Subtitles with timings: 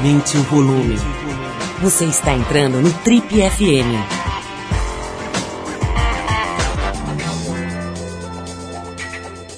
[0.00, 0.96] Aumente o volume.
[1.82, 4.00] Você está entrando no Trip FM.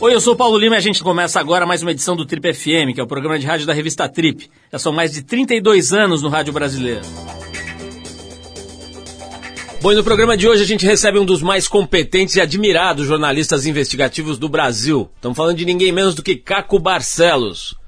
[0.01, 2.27] Oi, eu sou o Paulo Lima e a gente começa agora mais uma edição do
[2.27, 4.51] Trip FM, que é o programa de rádio da revista Trip.
[4.73, 7.03] Já são mais de 32 anos no rádio brasileiro.
[9.81, 13.07] Bom, e no programa de hoje a gente recebe um dos mais competentes e admirados
[13.07, 15.09] jornalistas investigativos do Brasil.
[15.15, 17.81] Estamos falando de ninguém menos do que Caco Barcelos.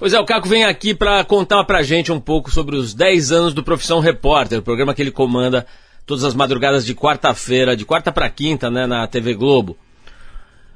[0.00, 3.32] Pois é, o Caco vem aqui para contar pra gente um pouco sobre os 10
[3.32, 5.66] anos do Profissão Repórter, o programa que ele comanda
[6.06, 9.76] todas as madrugadas de quarta-feira, de quarta para quinta, né, na TV Globo.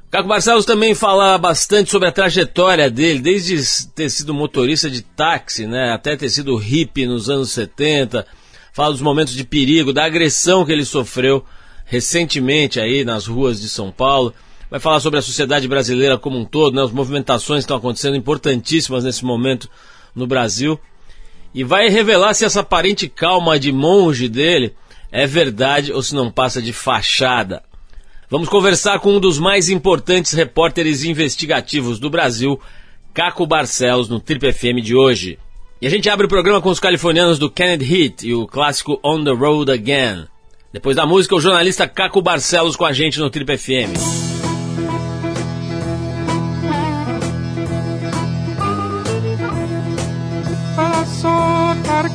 [0.09, 5.01] O Caco Barcelos também fala bastante sobre a trajetória dele, desde ter sido motorista de
[5.01, 8.27] táxi, né, até ter sido hippie nos anos 70,
[8.75, 11.43] fala dos momentos de perigo, da agressão que ele sofreu
[11.87, 14.35] recentemente aí nas ruas de São Paulo.
[14.75, 18.17] Vai falar sobre a sociedade brasileira como um todo, né, as movimentações que estão acontecendo
[18.17, 19.71] importantíssimas nesse momento
[20.13, 20.81] no Brasil.
[21.55, 24.75] E vai revelar se essa aparente calma de monge dele
[25.13, 27.63] é verdade ou se não passa de fachada.
[28.29, 32.61] Vamos conversar com um dos mais importantes repórteres investigativos do Brasil,
[33.15, 35.39] Caco Barcelos, no Trip FM de hoje.
[35.81, 38.99] E a gente abre o programa com os californianos do Kennedy Heat e o clássico
[39.05, 40.27] On the Road Again.
[40.73, 44.34] Depois da música, o jornalista Caco Barcelos com a gente no Trip FM.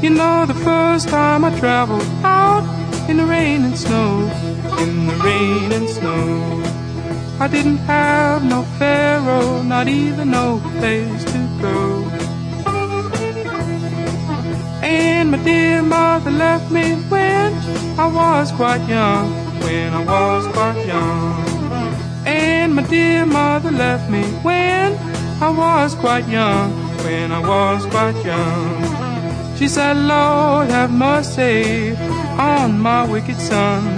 [0.00, 2.62] You know, the first time I traveled out
[3.10, 4.30] in the rain and snow,
[4.78, 6.62] in the rain and snow.
[7.40, 12.04] I didn't have no pharaoh, not even no place to go.
[14.82, 17.52] And my dear mother left me when
[17.98, 19.32] I was quite young,
[19.62, 21.44] when I was quite young.
[22.24, 24.96] And my dear mother left me when
[25.42, 26.70] I was quite young,
[27.04, 28.97] when I was quite young.
[29.58, 31.96] She said, Lord, have mercy
[32.38, 33.97] on my wicked son.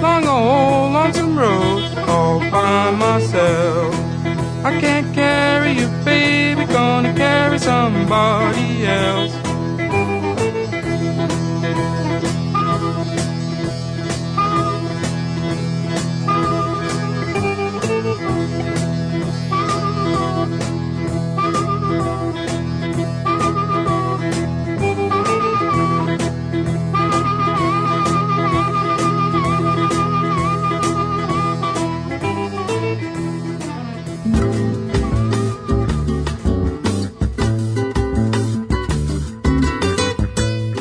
[0.00, 3.94] long old lonesome road all by myself.
[4.64, 9.43] I can't carry you, baby, gonna carry somebody else.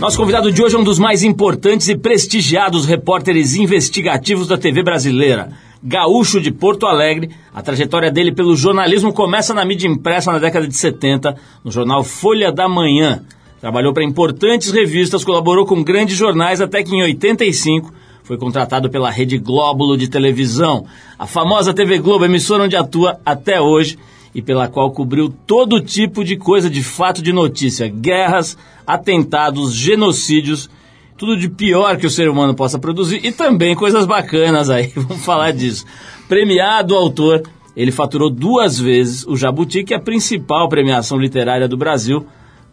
[0.04, 4.84] Nosso convidado de hoje é um dos mais importantes e prestigiados repórteres investigativos da TV
[4.84, 5.54] brasileira.
[5.82, 10.68] Gaúcho de Porto Alegre, a trajetória dele pelo jornalismo começa na mídia impressa na década
[10.68, 13.24] de 70, no jornal Folha da Manhã.
[13.62, 17.94] Trabalhou para importantes revistas, colaborou com grandes jornais até que em 85
[18.26, 20.86] foi contratado pela Rede Glóbulo de televisão,
[21.18, 23.98] a famosa TV Globo, emissora onde atua até hoje
[24.34, 30.70] e pela qual cobriu todo tipo de coisa de fato de notícia, guerras, atentados, genocídios,
[31.18, 35.24] tudo de pior que o ser humano possa produzir e também coisas bacanas aí, vamos
[35.24, 35.86] falar disso.
[36.28, 37.44] Premiado autor,
[37.76, 42.26] ele faturou duas vezes o Jabuti, que é a principal premiação literária do Brasil,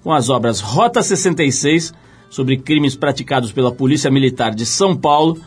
[0.03, 1.93] com as obras Rota 66,
[2.31, 5.39] sobre crimes praticados pela Polícia Militar de São Paulo,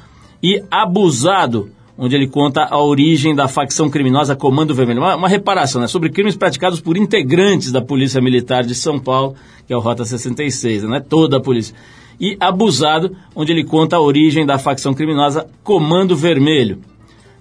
[0.41, 5.01] e Abusado, onde ele conta a origem da facção criminosa Comando Vermelho.
[5.01, 5.87] Uma, uma, reparação, né?
[5.87, 9.35] Sobre crimes praticados por integrantes da Polícia Militar de São Paulo,
[9.67, 11.75] que é o Rota 66, não é toda a polícia.
[12.19, 16.79] E Abusado, onde ele conta a origem da facção criminosa Comando Vermelho.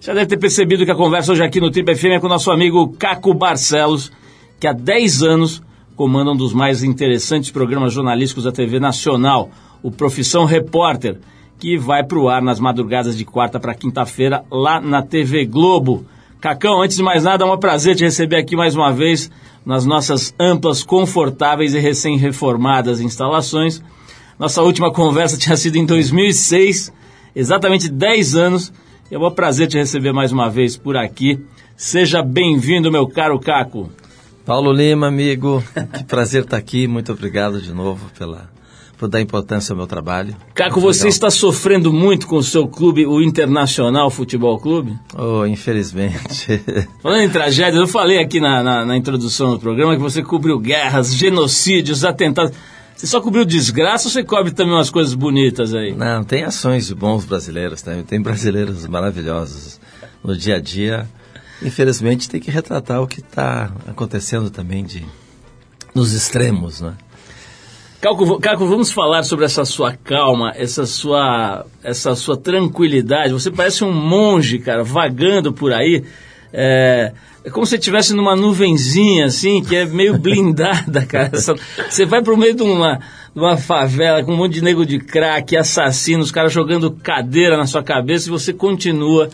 [0.00, 2.50] Já deve ter percebido que a conversa hoje aqui no Trip FM é com nosso
[2.50, 4.10] amigo Caco Barcelos,
[4.58, 5.62] que há 10 anos
[5.94, 9.50] comanda um dos mais interessantes programas jornalísticos da TV Nacional,
[9.82, 11.20] o Profissão Repórter
[11.62, 16.05] que vai para o ar nas madrugadas de quarta para quinta-feira lá na TV Globo.
[16.41, 19.31] Cacão, antes de mais nada, é um prazer te receber aqui mais uma vez
[19.64, 23.81] nas nossas amplas, confortáveis e recém-reformadas instalações.
[24.41, 26.93] Nossa última conversa tinha sido em 2006,
[27.32, 28.73] exatamente 10 anos.
[29.08, 31.38] É um prazer te receber mais uma vez por aqui.
[31.76, 33.88] Seja bem-vindo, meu caro Caco.
[34.44, 35.62] Paulo Lima, amigo,
[35.97, 36.88] que prazer estar aqui.
[36.88, 38.50] Muito obrigado de novo pela
[39.02, 40.32] por dar importância ao meu trabalho.
[40.54, 41.08] Caco, Muito você legal.
[41.08, 44.96] está sofrendo muito com o seu clube, o Internacional Futebol Clube?
[45.12, 46.62] Oh, infelizmente.
[47.02, 50.56] Falando em tragédias, eu falei aqui na, na, na introdução do programa que você cobriu
[50.56, 52.52] guerras, genocídios, atentados.
[52.94, 55.93] Você só cobriu desgraça ou você cobre também umas coisas bonitas aí?
[55.93, 58.05] Não, tem ações de bons brasileiros também.
[58.05, 59.81] Tem brasileiros maravilhosos
[60.22, 61.08] no dia a dia.
[61.60, 65.05] Infelizmente tem que retratar o que está acontecendo também de
[65.93, 66.94] nos extremos, né?
[68.02, 73.32] Caco, Caco, vamos falar sobre essa sua calma, essa sua, essa sua tranquilidade.
[73.32, 76.02] Você parece um monge, cara, vagando por aí.
[76.52, 77.12] É,
[77.44, 81.31] é como se estivesse numa nuvenzinha, assim, que é meio blindada, cara.
[81.88, 82.96] Você vai pro meio de uma,
[83.32, 87.56] de uma favela com um monte de nego de crack, assassinos, os caras jogando cadeira
[87.56, 89.31] na sua cabeça e você continua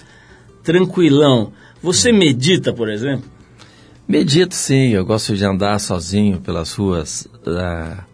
[0.63, 1.55] tranquilão.
[1.83, 3.25] Você medita, por exemplo?
[4.07, 4.91] Medito, sim.
[4.91, 7.27] Eu gosto de andar sozinho pelas ruas.
[7.47, 8.08] Uh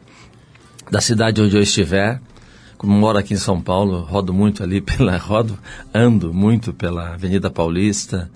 [0.90, 2.20] da cidade onde eu estiver.
[2.76, 5.58] Como moro aqui em São Paulo, rodo muito ali pela rodo,
[5.92, 8.28] ando muito pela Avenida Paulista,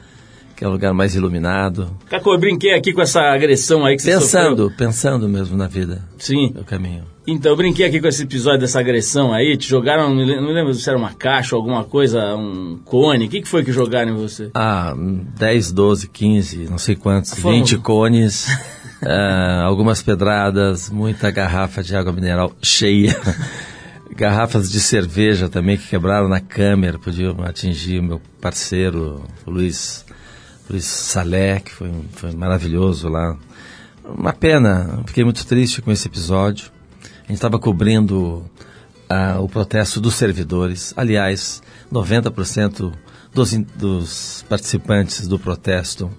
[0.56, 1.90] que é o lugar mais iluminado.
[2.08, 4.76] Caco, eu brinquei aqui com essa agressão aí que você Pensando, sofreu.
[4.76, 6.04] pensando mesmo na vida.
[6.18, 6.52] Sim.
[6.54, 7.04] No caminho.
[7.30, 10.72] Então, eu brinquei aqui com esse episódio dessa agressão aí, te jogaram, não me lembro
[10.72, 14.12] se era uma caixa ou alguma coisa, um cone, o que, que foi que jogaram
[14.12, 14.50] em você?
[14.54, 17.58] Ah, 10, 12, 15, não sei quantos, Foram...
[17.58, 18.48] 20 cones,
[19.02, 23.18] uh, algumas pedradas, muita garrafa de água mineral cheia.
[24.14, 30.04] garrafas de cerveja também que quebraram na câmera, podiam atingir o meu parceiro, o Luiz
[30.68, 33.36] Luiz Salé, que foi, foi maravilhoso lá.
[34.04, 36.70] Uma pena, fiquei muito triste com esse episódio.
[37.02, 38.44] A gente estava cobrindo
[39.10, 40.92] uh, o protesto dos servidores.
[40.94, 42.92] Aliás, 90%
[43.32, 46.10] dos, dos participantes do protesto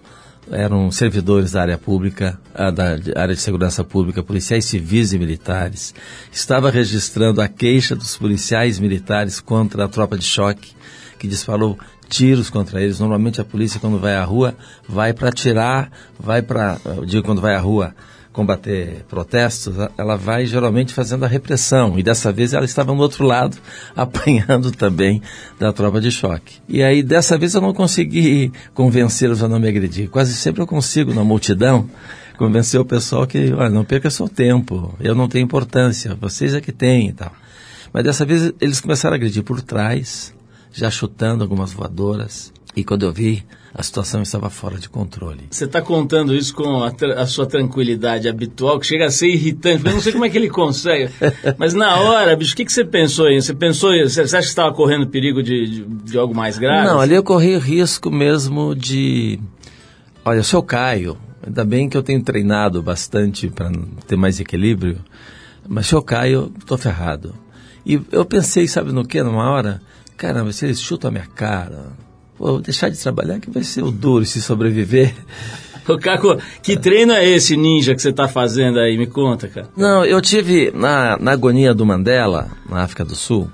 [0.52, 2.40] eram servidores da área pública,
[2.74, 5.94] da área de segurança pública, policiais civis e militares.
[6.32, 10.74] Estava registrando a queixa dos policiais militares contra a tropa de choque,
[11.18, 13.00] que disparou tiros contra eles.
[13.00, 14.56] Normalmente a polícia, quando vai à rua,
[14.88, 16.78] vai para atirar, vai para.
[17.06, 17.94] Digo, quando vai à rua
[18.32, 21.98] combater protestos, ela vai geralmente fazendo a repressão.
[21.98, 23.58] E dessa vez ela estava no outro lado,
[23.96, 25.22] apanhando também
[25.60, 26.58] da tropa de choque.
[26.68, 30.10] E aí, dessa vez eu não consegui convencê-los a não me agredir.
[30.10, 31.90] Quase sempre eu consigo, na multidão,
[32.38, 36.62] convencer o pessoal que, olha, não perca seu tempo, eu não tenho importância, vocês é
[36.62, 37.34] que têm e tal.
[37.92, 40.34] Mas dessa vez eles começaram a agredir por trás,
[40.72, 42.54] já chutando algumas voadoras.
[42.76, 45.48] E quando eu vi, a situação estava fora de controle.
[45.50, 49.86] Você está contando isso com a, a, sua tranquilidade habitual, que chega a ser irritante.
[49.86, 51.12] Eu não sei como é que ele consegue.
[51.58, 53.42] Mas na hora, bicho, o que, que você pensou aí?
[53.42, 56.88] Você pensou, você acha que estava correndo perigo de, de, de, algo mais grave?
[56.88, 59.40] Não, ali eu corri risco mesmo de.
[60.24, 63.72] Olha, se eu caio, ainda bem que eu tenho treinado bastante para
[64.08, 65.00] ter mais equilíbrio,
[65.68, 67.34] mas se eu caio, estou ferrado.
[67.86, 69.82] E eu pensei, sabe no que, numa hora?
[70.18, 71.88] Caramba, se eles chutam a minha cara,
[72.40, 75.14] vou deixar de trabalhar que vai ser o duro se sobreviver.
[75.88, 78.98] Ô, Caco, que treino é esse ninja que você está fazendo aí?
[78.98, 79.68] Me conta, cara.
[79.76, 83.50] Não, eu tive na, na agonia do Mandela, na África do Sul,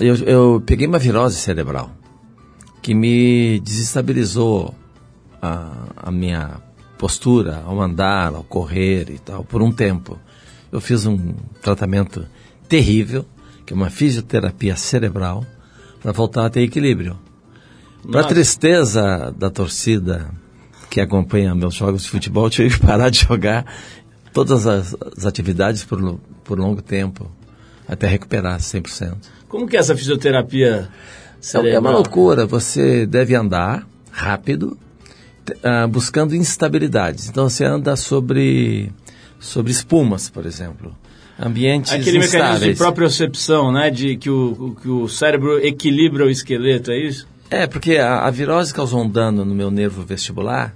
[0.00, 1.90] eu, eu peguei uma virose cerebral
[2.80, 4.74] que me desestabilizou
[5.42, 6.60] a, a minha
[6.96, 10.18] postura ao andar, ao correr e tal, por um tempo.
[10.70, 12.26] Eu fiz um tratamento
[12.68, 13.24] terrível,
[13.66, 15.44] que é uma fisioterapia cerebral,
[16.00, 17.18] para voltar a ter equilíbrio.
[18.10, 20.30] Para tristeza da torcida
[20.88, 23.64] que acompanha meus jogos de futebol, eu tive que parar de jogar
[24.32, 27.30] todas as, as atividades por, por longo tempo,
[27.86, 29.16] até recuperar 100%.
[29.48, 30.88] Como que é essa fisioterapia
[31.40, 31.74] cerebral?
[31.74, 32.46] É uma loucura.
[32.46, 34.78] Você deve andar rápido,
[35.50, 37.28] uh, buscando instabilidades.
[37.28, 38.92] Então você anda sobre,
[39.38, 40.94] sobre espumas, por exemplo.
[41.38, 42.78] ambientes Aquele mecanismo de instáveis.
[42.78, 43.90] propriocepção, né?
[43.90, 47.26] De que o, que o cérebro equilibra o esqueleto, é isso?
[47.50, 50.74] É, porque a, a virose causou um dano no meu nervo vestibular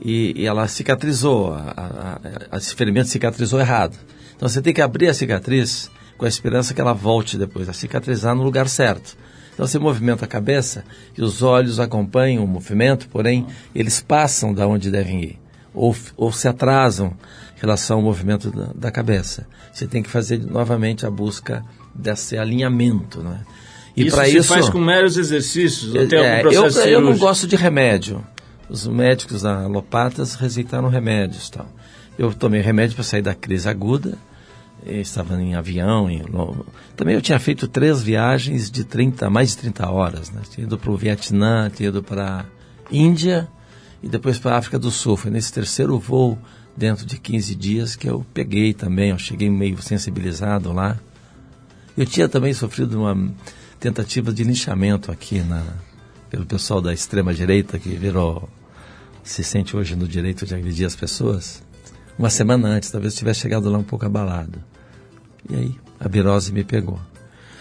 [0.00, 3.96] e, e ela cicatrizou, a, a, a, esse ferimento cicatrizou errado.
[4.34, 7.72] Então você tem que abrir a cicatriz com a esperança que ela volte depois a
[7.72, 9.16] cicatrizar no lugar certo.
[9.52, 10.84] Então você movimenta a cabeça
[11.16, 15.38] e os olhos acompanham o movimento, porém eles passam da onde devem ir
[15.74, 17.08] ou, ou se atrasam
[17.56, 19.46] em relação ao movimento da, da cabeça.
[19.72, 23.40] Você tem que fazer novamente a busca desse alinhamento, não é?
[24.02, 25.94] E isso se isso, faz com meros exercícios?
[25.94, 28.24] Ou tem é, algum processo eu, eu não gosto de remédio.
[28.68, 31.66] Os médicos alopatas receitaram remédios tal.
[32.18, 34.18] Eu tomei remédio para sair da crise aguda.
[34.84, 36.10] Eu estava em avião.
[36.10, 36.22] Em,
[36.96, 40.30] também eu tinha feito três viagens de 30, mais de 30 horas.
[40.30, 40.42] Né?
[40.50, 42.44] Tinha ido para o Vietnã, tinha ido para a
[42.90, 43.48] Índia
[44.02, 45.16] e depois para a África do Sul.
[45.16, 46.38] Foi nesse terceiro voo,
[46.76, 49.10] dentro de 15 dias, que eu peguei também.
[49.10, 50.98] Eu cheguei meio sensibilizado lá.
[51.96, 53.32] Eu tinha também sofrido uma
[53.78, 55.64] tentativa de linchamento aqui na,
[56.30, 58.48] pelo pessoal da extrema-direita, que virou,
[59.22, 61.62] se sente hoje no direito de agredir as pessoas.
[62.18, 64.62] Uma semana antes, talvez eu tivesse chegado lá um pouco abalado.
[65.48, 66.98] E aí, a virose me pegou.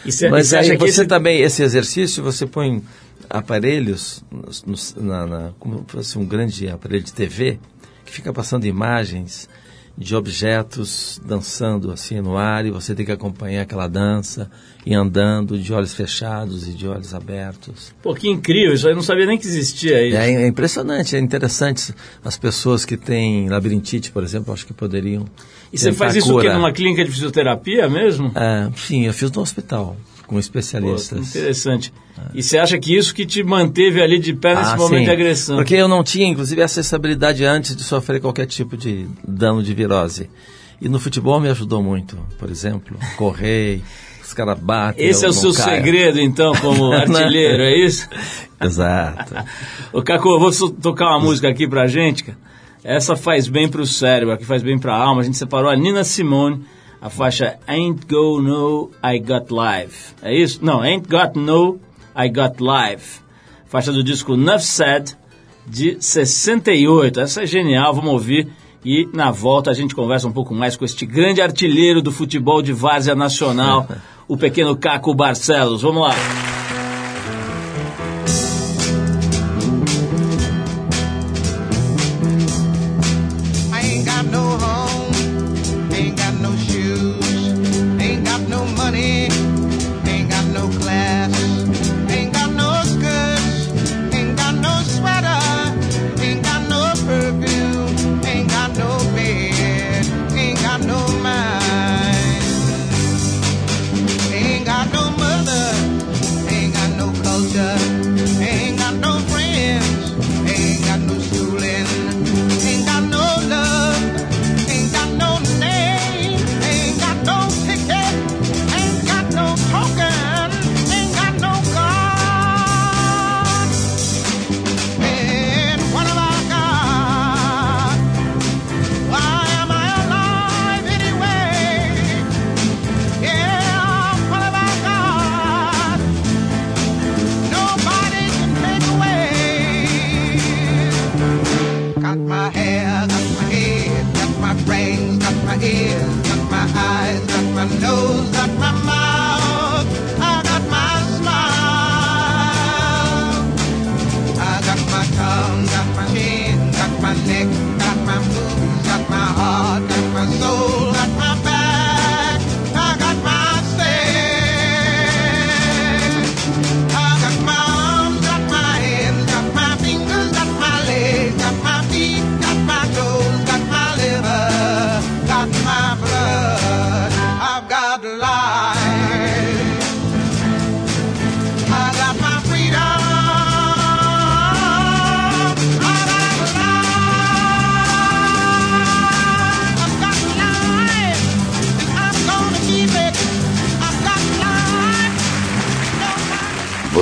[0.10, 1.06] Cê, Mas aí, você esse...
[1.06, 2.82] também, esse exercício, você põe
[3.30, 4.24] aparelhos,
[4.66, 7.60] no, na, na, como se fosse um grande aparelho de TV,
[8.06, 9.50] que fica passando imagens
[9.98, 14.50] de objetos dançando assim no ar e você tem que acompanhar aquela dança
[14.86, 17.92] e andando de olhos fechados e de olhos abertos.
[18.02, 20.18] Pô, que incrível, isso aí eu não sabia nem que existia isso.
[20.18, 21.94] É, é impressionante, é interessante.
[22.24, 25.26] As pessoas que têm labirintite, por exemplo, acho que poderiam.
[25.74, 26.38] E você faz isso cura.
[26.38, 26.54] o quê?
[26.54, 28.32] Numa clínica de fisioterapia mesmo?
[28.36, 31.32] É, sim, eu fiz no hospital com especialistas.
[31.32, 31.94] Pô, interessante.
[32.34, 35.06] E você acha que isso que te manteve ali de pé nesse ah, momento sim.
[35.06, 35.56] de agressão?
[35.56, 39.74] Porque eu não tinha, inclusive, essa estabilidade antes de sofrer qualquer tipo de dano de
[39.74, 40.30] virose.
[40.82, 43.82] E no futebol me ajudou muito, por exemplo, correr,
[44.24, 45.08] os caras batem.
[45.08, 45.78] Esse é o seu caio.
[45.78, 48.08] segredo, então, como artilheiro, é isso?
[48.62, 49.34] Exato.
[49.94, 52.38] Ô, Caco, eu vou tocar uma música aqui pra gente, cara.
[52.84, 55.22] Essa faz bem pro cérebro, aqui faz bem pra alma.
[55.22, 56.64] A gente separou a Nina Simone
[57.02, 59.94] a faixa Ain't Go No I Got Live.
[60.22, 60.60] É isso?
[60.64, 61.80] Não, Ain't Got No
[62.16, 63.04] I Got Live.
[63.68, 65.16] Faixa do disco Nuff Said,
[65.66, 67.20] de 68.
[67.20, 68.48] Essa é genial, vamos ouvir.
[68.84, 72.62] E na volta a gente conversa um pouco mais com este grande artilheiro do futebol
[72.62, 73.88] de várzea nacional,
[74.28, 75.82] o pequeno Caco Barcelos.
[75.82, 76.57] Vamos lá.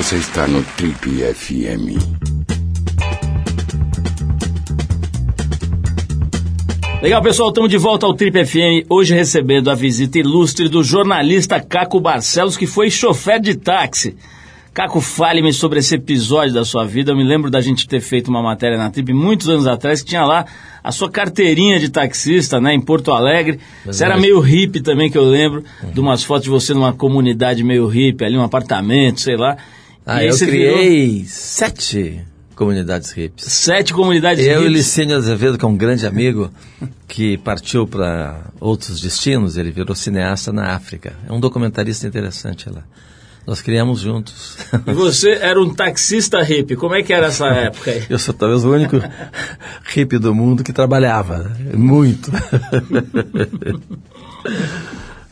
[0.06, 1.98] Você está no Trip FM.
[7.02, 11.60] Legal, pessoal, estamos de volta ao Trip FM, hoje recebendo a visita ilustre do jornalista
[11.60, 14.16] Caco Barcelos, que foi chofer de táxi.
[14.74, 17.12] Caco, fale-me sobre esse episódio da sua vida.
[17.12, 20.10] Eu me lembro da gente ter feito uma matéria na Trip muitos anos atrás que
[20.10, 20.46] tinha lá
[20.84, 23.60] a sua carteirinha de taxista, né, em Porto Alegre.
[23.86, 25.90] Você era meio hippie também, que eu lembro, Uhum.
[25.92, 29.58] de umas fotos de você numa comunidade meio hippie, ali um apartamento, sei lá.
[30.06, 32.22] Ah, E eu criei sete
[32.56, 33.46] comunidades hippies.
[33.52, 34.72] sete comunidades Eu e hippies.
[34.78, 36.50] Licínio Azevedo, que é um grande amigo,
[37.08, 41.14] que partiu para outros destinos, ele virou cineasta na África.
[41.28, 42.84] É um documentarista interessante lá.
[43.48, 44.58] Nós criamos juntos.
[44.88, 46.76] E você era um taxista hippie.
[46.76, 48.04] Como é que era essa época aí?
[48.10, 48.98] Eu sou talvez o único
[49.94, 51.52] hippie do mundo que trabalhava.
[51.76, 52.32] Muito.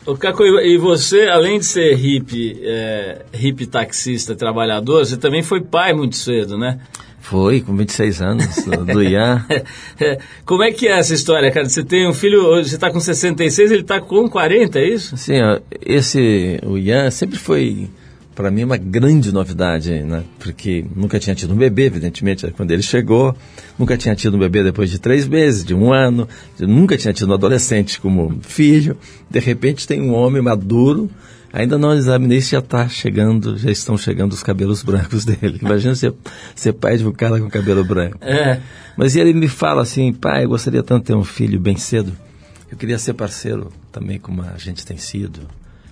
[0.06, 5.62] O Caco, e você, além de ser hippie, é, hippie taxista, trabalhador, você também foi
[5.62, 6.80] pai muito cedo, né?
[7.22, 9.46] Foi, com 26 anos, do, Ian.
[10.00, 11.70] É, Como é que é essa história, cara?
[11.70, 15.16] Você tem um filho, você está com 66, ele está com 40, é isso?
[15.42, 17.90] Ó, esse, o Ian sempre foi,
[18.36, 20.24] para mim, uma grande novidade, né?
[20.40, 23.36] Porque nunca tinha tido um bebê, evidentemente, quando ele chegou.
[23.78, 26.28] Nunca tinha tido um bebê depois de três meses, de um ano.
[26.60, 28.98] Nunca tinha tido um adolescente como filho.
[29.30, 31.10] De repente tem um homem maduro.
[31.52, 35.60] Ainda não examinei se já está chegando, já estão chegando os cabelos brancos dele.
[35.62, 36.12] Imagina ser,
[36.56, 38.18] ser pai de um cara com cabelo branco.
[38.22, 38.60] É.
[38.98, 42.12] Mas ele me fala assim, pai, eu gostaria tanto de ter um filho bem cedo.
[42.72, 45.42] Eu queria ser parceiro também como a gente tem sido.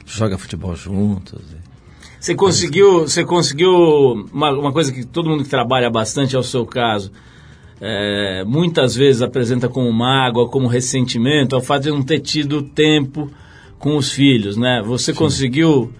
[0.04, 1.40] Joga futebol juntos.
[2.22, 3.72] Você conseguiu, você conseguiu
[4.32, 7.12] uma, uma coisa que todo mundo que trabalha bastante é o seu caso.
[7.82, 12.62] é, muitas vezes apresenta como mágoa, como ressentimento, é o fato de não ter tido
[12.62, 13.28] tempo
[13.80, 14.84] com os filhos, né?
[14.86, 15.92] Você conseguiu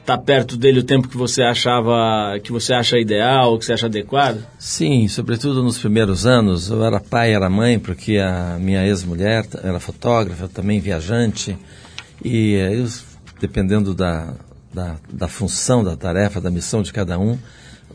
[0.00, 3.84] estar perto dele o tempo que você achava, que você acha ideal, que você acha
[3.84, 4.46] adequado?
[4.58, 9.78] Sim, sobretudo nos primeiros anos, eu era pai, era mãe, porque a minha ex-mulher era
[9.78, 11.58] fotógrafa, também viajante,
[12.24, 12.86] e eh, eu,
[13.38, 14.32] dependendo da,
[14.72, 17.38] da, da função, da tarefa, da missão de cada um,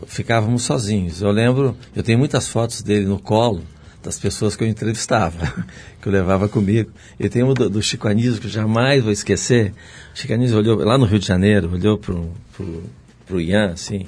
[0.07, 1.21] ficávamos sozinhos.
[1.21, 3.61] Eu lembro, eu tenho muitas fotos dele no colo,
[4.03, 5.65] das pessoas que eu entrevistava,
[6.01, 6.91] que eu levava comigo.
[7.19, 9.73] E tem uma do, do Chico Anísio que eu jamais vou esquecer.
[10.13, 12.83] O Chico Anísio olhou, lá no Rio de Janeiro, olhou pro, pro,
[13.27, 14.07] pro Ian, assim,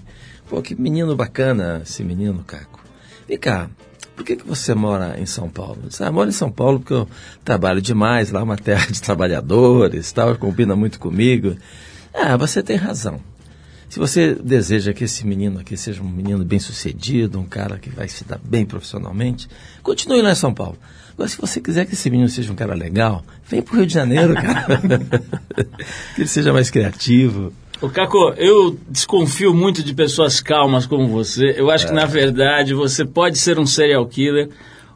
[0.49, 2.83] pô, que menino bacana esse menino, Caco.
[3.27, 3.69] Vem cá,
[4.15, 5.79] por que, que você mora em São Paulo?
[5.83, 7.07] Eu disse, ah, moro em São Paulo porque eu
[7.43, 11.55] trabalho demais, lá é uma terra de trabalhadores, tal, combina muito comigo.
[12.13, 13.19] Ah, você tem razão.
[13.89, 17.91] Se você deseja que esse menino aqui seja um menino bem sucedido, um cara que
[17.91, 19.47] vai se dar bem profissionalmente,
[19.83, 20.77] continue lá em São Paulo.
[21.13, 23.93] Agora, se você quiser que esse menino seja um cara legal, vem pro Rio de
[23.93, 24.81] Janeiro, cara.
[26.15, 27.53] que ele seja mais criativo.
[27.81, 31.53] O Caco, eu desconfio muito de pessoas calmas como você.
[31.55, 34.49] Eu acho que, na verdade, você pode ser um serial killer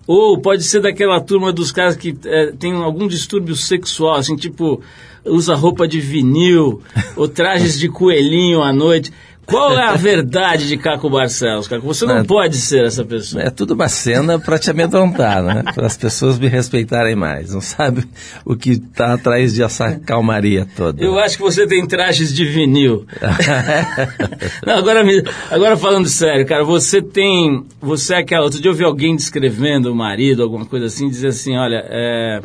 [0.07, 4.81] ou pode ser daquela turma dos caras que eh, tem algum distúrbio sexual, assim, tipo,
[5.25, 6.81] usa roupa de vinil
[7.17, 9.11] ou trajes de coelhinho à noite.
[9.47, 11.87] Qual é a verdade de Caco Barcelos, Caco?
[11.87, 12.23] Você não É.
[12.23, 13.41] pode ser essa pessoa.
[13.43, 15.63] É tudo uma cena para te amedrontar, né?
[15.73, 17.53] Para as pessoas me respeitarem mais.
[17.53, 18.03] Não sabe
[18.43, 21.01] o que está atrás dessa calmaria toda.
[21.01, 23.05] Eu acho que você tem trajes de vinil.
[24.65, 27.65] Não, agora, me- agora falando sério, cara, você tem.
[27.81, 28.43] Você é aquela.
[28.43, 32.41] Outro dia eu vi alguém descrevendo o marido, alguma coisa assim, dizer assim: olha, é,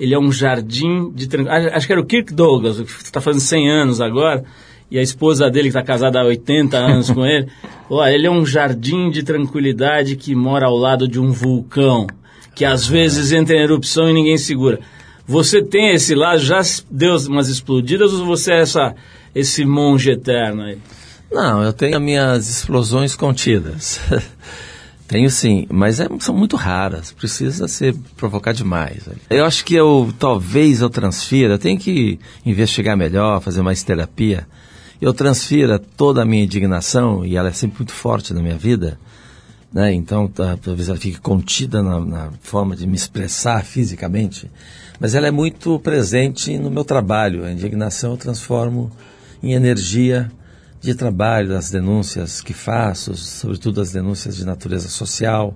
[0.00, 1.28] ele é um jardim de.
[1.72, 4.44] Acho que era o Kirk Douglas, que está fazendo 100 anos agora,
[4.90, 7.48] e a esposa dele, que está casada há 80 anos com ele,
[7.90, 12.06] olha, ele é um jardim de tranquilidade que mora ao lado de um vulcão,
[12.54, 14.80] que às vezes entra em erupção e ninguém segura.
[15.26, 18.94] Você tem esse lado, já deu umas explodidas ou você é essa,
[19.34, 20.78] esse monge eterno aí?
[21.32, 24.00] Não, eu tenho as minhas explosões contidas.
[25.08, 27.10] tenho sim, mas é- são muito raras.
[27.10, 29.08] Precisa ser provocar demais.
[29.28, 31.54] Eu acho que eu talvez eu transfira.
[31.54, 34.46] Eu tenho que investigar melhor, fazer mais terapia.
[35.04, 38.98] Eu transfira toda a minha indignação e ela é sempre muito forte na minha vida.
[39.70, 39.92] Né?
[39.92, 44.50] Então, tá, talvez ela fique contida na, na forma de me expressar fisicamente,
[44.98, 47.44] mas ela é muito presente no meu trabalho.
[47.44, 48.90] A indignação eu transformo
[49.42, 50.32] em energia
[50.80, 55.54] de trabalho, das denúncias que faço, sobretudo as denúncias de natureza social.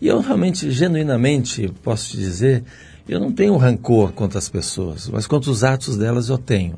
[0.00, 2.64] E eu realmente, genuinamente, posso te dizer,
[3.08, 6.74] eu não tenho rancor contra as pessoas, mas contra os atos delas eu tenho.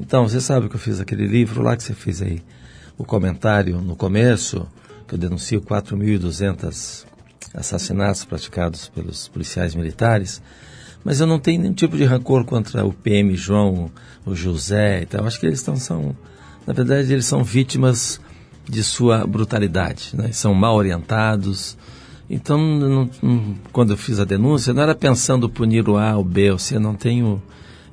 [0.00, 2.42] Então, você sabe que eu fiz aquele livro lá que você fez aí,
[2.96, 4.66] o comentário no começo,
[5.06, 7.04] que eu denuncio 4.200
[7.54, 10.40] assassinatos praticados pelos policiais militares,
[11.04, 13.90] mas eu não tenho nenhum tipo de rancor contra o PM João,
[14.24, 15.26] o José e tal.
[15.26, 16.16] Acho que eles estão, são,
[16.66, 18.20] na verdade, eles são vítimas
[18.68, 20.30] de sua brutalidade, né?
[20.32, 21.76] são mal orientados.
[22.28, 26.22] Então, não- não- quando eu fiz a denúncia, não era pensando punir o A, o
[26.24, 27.42] B ou o C, eu não tenho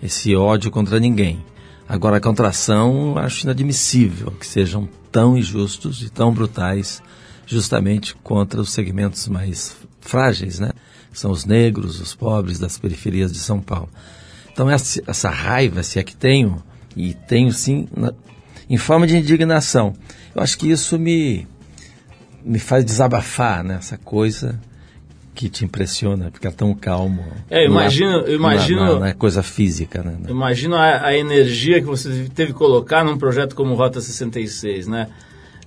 [0.03, 1.43] esse ódio contra ninguém.
[1.87, 7.01] Agora, a contração, acho inadmissível que sejam tão injustos e tão brutais
[7.45, 10.71] justamente contra os segmentos mais frágeis, né?
[11.13, 13.89] São os negros, os pobres das periferias de São Paulo.
[14.51, 16.61] Então, essa, essa raiva, se é que tenho,
[16.95, 18.13] e tenho sim, na,
[18.69, 19.93] em forma de indignação,
[20.35, 21.47] eu acho que isso me,
[22.43, 23.79] me faz desabafar, né?
[24.03, 24.59] Coisa
[25.37, 27.23] que te impressiona, ficar tão calmo.
[27.47, 30.17] É, imagino, na, imagino, na, na, coisa física, né?
[30.27, 35.07] Imagino a, a, energia que você teve que colocar num projeto como Rota 66, né?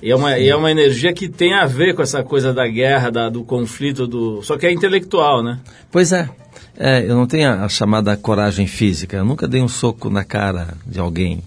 [0.02, 2.66] E é, uma, e é uma energia que tem a ver com essa coisa da
[2.66, 5.60] guerra, da, do conflito, do só que é intelectual, né?
[5.88, 6.28] Pois é.
[6.76, 9.18] é eu não tenho a, a, chamada coragem física.
[9.18, 11.44] Eu nunca dei um soco na cara de alguém.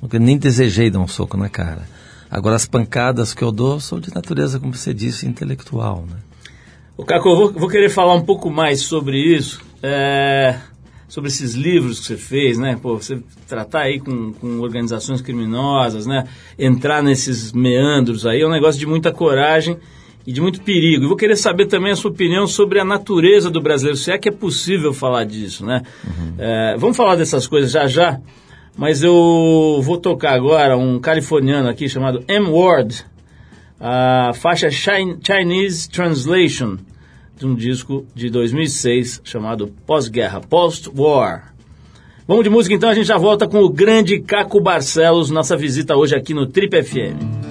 [0.00, 1.82] Nunca nem desejei dar um soco na cara.
[2.30, 6.16] Agora, as pancadas que eu dou são de natureza, como você disse, intelectual, né?
[6.96, 9.60] O Caco, eu vou, vou, querer falar um pouco mais sobre isso.
[9.82, 10.56] É
[11.08, 12.78] sobre esses livros que você fez, né?
[12.80, 16.24] Pô, você tratar aí com, com organizações criminosas, né?
[16.58, 19.76] Entrar nesses meandros aí é um negócio de muita coragem
[20.26, 21.04] e de muito perigo.
[21.04, 24.18] E vou querer saber também a sua opinião sobre a natureza do brasileiro, se é
[24.18, 25.82] que é possível falar disso, né?
[26.04, 26.34] Uhum.
[26.38, 28.20] É, vamos falar dessas coisas já já,
[28.76, 32.48] mas eu vou tocar agora um californiano aqui chamado M.
[32.50, 33.06] Ward,
[33.80, 36.78] a faixa Chinese Translation
[37.36, 41.54] de um disco de 2006 chamado Pós-Guerra, Post-War.
[42.26, 45.94] Vamos de música então, a gente já volta com o grande Caco Barcelos, nossa visita
[45.94, 47.46] hoje aqui no Trip FM.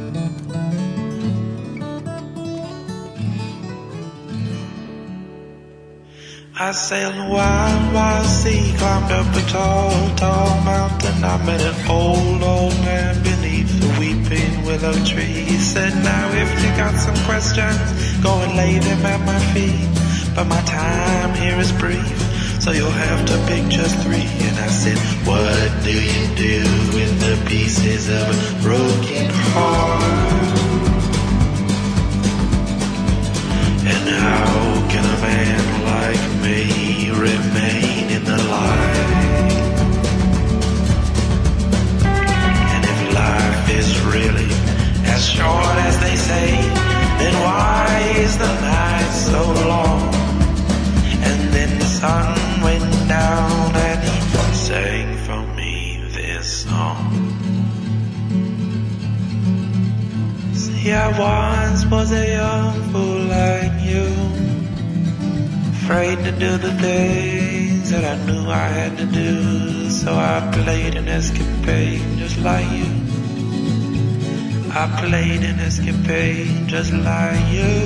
[6.58, 7.16] I sailed
[8.26, 11.24] sea, climbed up a tall, tall mountain.
[11.24, 13.65] I met an old, old man beneath
[14.66, 15.46] willow tree.
[15.46, 17.78] He said, now if you got some questions,
[18.22, 19.88] go and lay them at my feet.
[20.36, 22.18] But my time here is brief,
[22.62, 24.28] so you'll have to pick just three.
[24.48, 26.64] And I said, what do you do
[26.98, 30.04] with the pieces of a broken heart?
[33.88, 35.62] And how can a man
[35.94, 37.95] like me remain
[43.86, 44.50] is really
[45.14, 46.48] as short as they say,
[47.20, 47.86] then why
[48.18, 50.02] is the night so long?
[51.28, 57.04] And then the sun went down and he sang for me this song.
[60.54, 64.08] See, I once was a young fool like you.
[65.78, 69.90] Afraid to do the things that I knew I had to do.
[69.90, 73.05] So I played an escapade just like you.
[74.78, 77.80] I played an escapade just like you.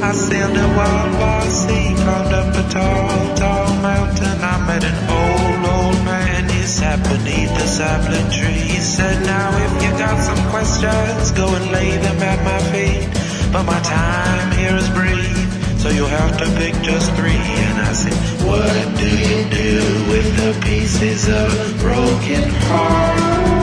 [0.00, 4.38] I sailed a wild, wild sea, climbed up a tall, tall mountain.
[4.38, 6.48] I met an old, old man.
[6.48, 8.62] He sat beneath a sapling tree.
[8.70, 13.10] He said, now if you got some questions, go and lay them at my feet.
[13.52, 17.44] But my time here is brief, so you'll have to pick just three.
[17.66, 18.14] And I said,
[18.46, 19.74] what do you do
[20.06, 23.53] with the pieces of a broken heart?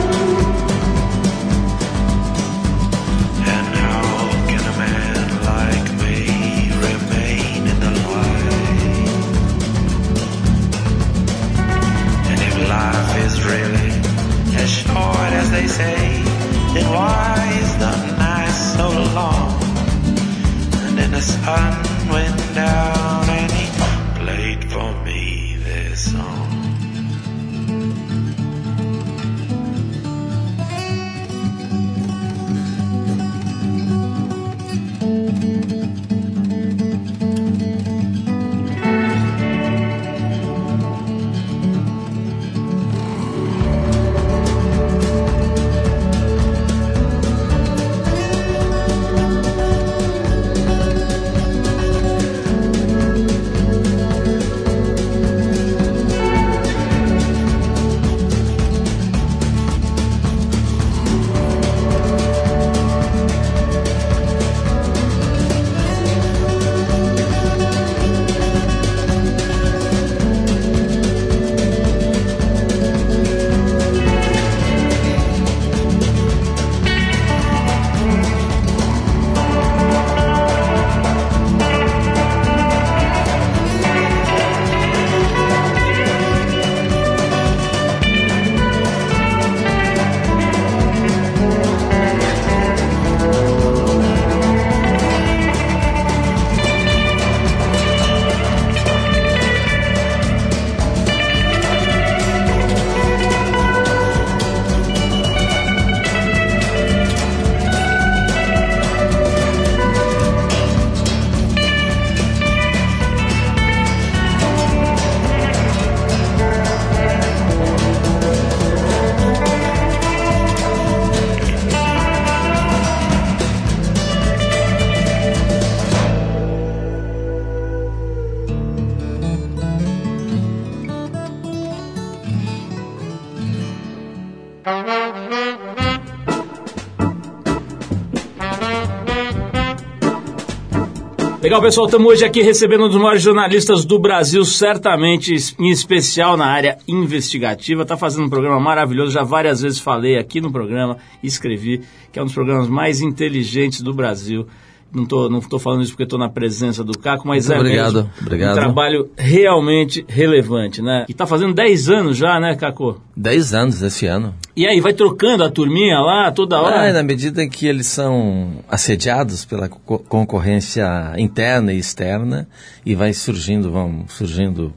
[141.52, 146.34] Legal, pessoal, estamos hoje aqui recebendo um dos maiores jornalistas do Brasil, certamente em especial
[146.34, 147.82] na área investigativa.
[147.82, 152.22] Está fazendo um programa maravilhoso, já várias vezes falei aqui no programa, escrevi, que é
[152.22, 154.46] um dos programas mais inteligentes do Brasil.
[154.94, 157.60] Não estou não tô falando isso porque estou na presença do Caco, mas Muito é
[157.60, 158.52] obrigado, mesmo obrigado.
[158.52, 161.06] um trabalho realmente relevante, né?
[161.08, 163.00] E está fazendo 10 anos já, né, Caco?
[163.16, 164.34] Dez anos esse ano.
[164.54, 166.90] E aí, vai trocando a turminha lá toda hora?
[166.90, 172.46] Ah, na medida que eles são assediados pela co- concorrência interna e externa
[172.84, 174.74] e vai surgindo, vão surgindo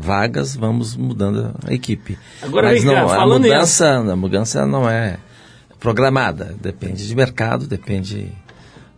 [0.00, 2.18] vagas, vamos mudando a equipe.
[2.42, 5.16] Agora, Mas vem cá, não, a mudança, a mudança não é
[5.80, 8.32] programada, depende de mercado, depende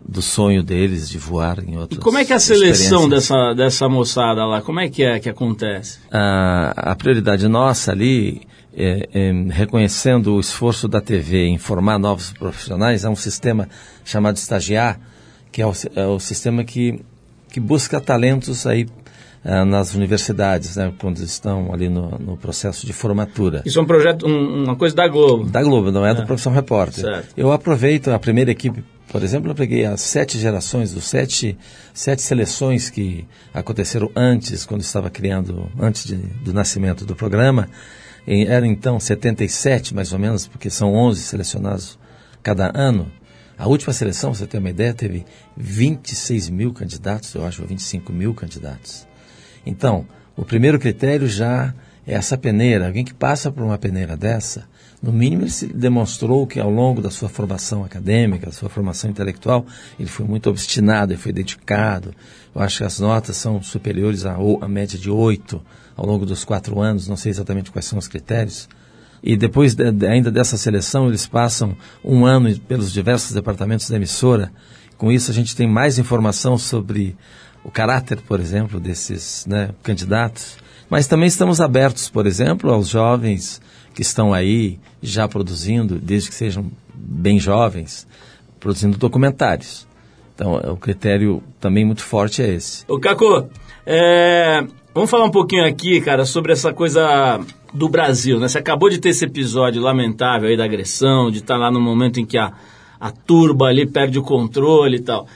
[0.06, 2.00] do sonho deles de voar em E outros.
[2.02, 4.60] como é que é a seleção dessa, dessa moçada lá?
[4.62, 5.98] Como é que é que acontece?
[6.10, 8.42] a, a prioridade nossa ali,
[8.76, 13.68] é, é, reconhecendo o esforço da TV em formar novos profissionais, é um sistema
[14.04, 14.98] chamado Estagiar,
[15.52, 17.00] que é o, é o sistema que,
[17.52, 18.86] que busca talentos aí
[19.44, 23.62] ah, nas universidades, né, quando estão ali no, no processo de formatura.
[23.64, 25.44] Isso é um projeto, um- uma coisa da Globo.
[25.44, 27.04] Da Globo, não é do Profissão Repórter.
[27.04, 27.28] Certo.
[27.36, 31.58] Eu aproveito a primeira equipe, por exemplo, eu peguei as sete gerações, os sete,
[31.92, 37.68] sete seleções que aconteceram antes, quando estava criando, antes de- do nascimento do programa.
[38.26, 41.98] Em, era então 77, mais ou menos, porque são 11 selecionados
[42.42, 43.10] cada ano.
[43.58, 45.24] A última seleção, você ter uma ideia, teve
[45.56, 49.06] 26 mil candidatos, eu acho, ou 25 mil candidatos.
[49.66, 51.74] Então, o primeiro critério já
[52.06, 52.86] é essa peneira.
[52.86, 54.68] Alguém que passa por uma peneira dessa,
[55.02, 59.08] no mínimo ele se demonstrou que ao longo da sua formação acadêmica, da sua formação
[59.10, 59.64] intelectual,
[59.98, 62.14] ele foi muito obstinado, ele foi dedicado.
[62.54, 65.60] Eu acho que as notas são superiores à, à média de oito
[65.96, 68.68] ao longo dos quatro anos, não sei exatamente quais são os critérios.
[69.22, 73.96] E depois de- de- ainda dessa seleção, eles passam um ano pelos diversos departamentos da
[73.96, 74.50] emissora.
[74.96, 77.16] Com isso, a gente tem mais informação sobre
[77.64, 80.56] o caráter, por exemplo, desses né, candidatos.
[80.90, 83.62] Mas também estamos abertos, por exemplo, aos jovens
[83.94, 88.06] que estão aí já produzindo, desde que sejam bem jovens,
[88.58, 89.86] produzindo documentários.
[90.34, 92.84] Então, o critério também muito forte é esse.
[92.88, 93.48] Ô, Caco,
[93.86, 97.40] é, vamos falar um pouquinho aqui, cara, sobre essa coisa
[97.72, 98.48] do Brasil, né?
[98.48, 102.18] Você acabou de ter esse episódio lamentável aí da agressão, de estar lá no momento
[102.18, 102.52] em que a,
[102.98, 105.26] a turba ali perde o controle e tal.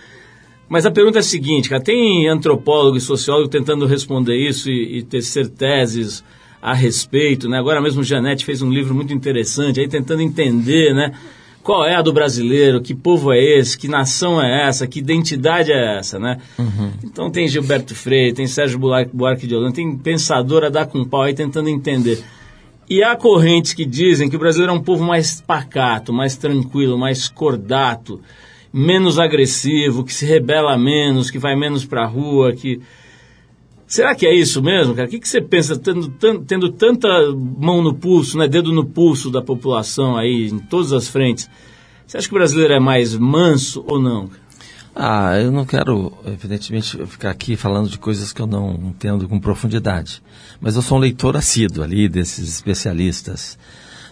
[0.69, 4.99] Mas a pergunta é a seguinte, cara, tem antropólogo e sociólogo tentando responder isso e,
[4.99, 6.25] e tecer teses
[6.61, 7.59] a respeito, né?
[7.59, 11.13] Agora mesmo Janete fez um livro muito interessante aí tentando entender, né?
[11.63, 12.81] Qual é a do brasileiro?
[12.81, 13.77] Que povo é esse?
[13.77, 14.87] Que nação é essa?
[14.87, 16.39] Que identidade é essa, né?
[17.03, 21.23] Então tem Gilberto Freire, tem Sérgio Buarque, de Holanda, tem pensador a dar com pau
[21.23, 22.23] aí tentando entender.
[22.89, 26.99] E há correntes que dizem que o brasileiro é um povo mais pacato, mais tranquilo,
[26.99, 28.21] mais cordato,
[28.77, 32.81] menos agressivo, que se rebela menos, que vai menos pra rua, que...
[33.87, 35.07] Será que é isso mesmo, cara?
[35.07, 36.09] O que, que você pensa, tendo,
[36.45, 41.07] tendo tanta mão no pulso, né, dedo no pulso da população aí, em todas as
[41.07, 41.49] frentes?
[42.05, 44.29] Você acha que o brasileiro é mais manso ou não?
[44.93, 49.39] Ah, eu não quero, evidentemente, ficar aqui falando de coisas que eu não entendo com
[49.39, 50.21] profundidade.
[50.61, 53.57] Mas eu sou um leitor assíduo ali desses especialistas.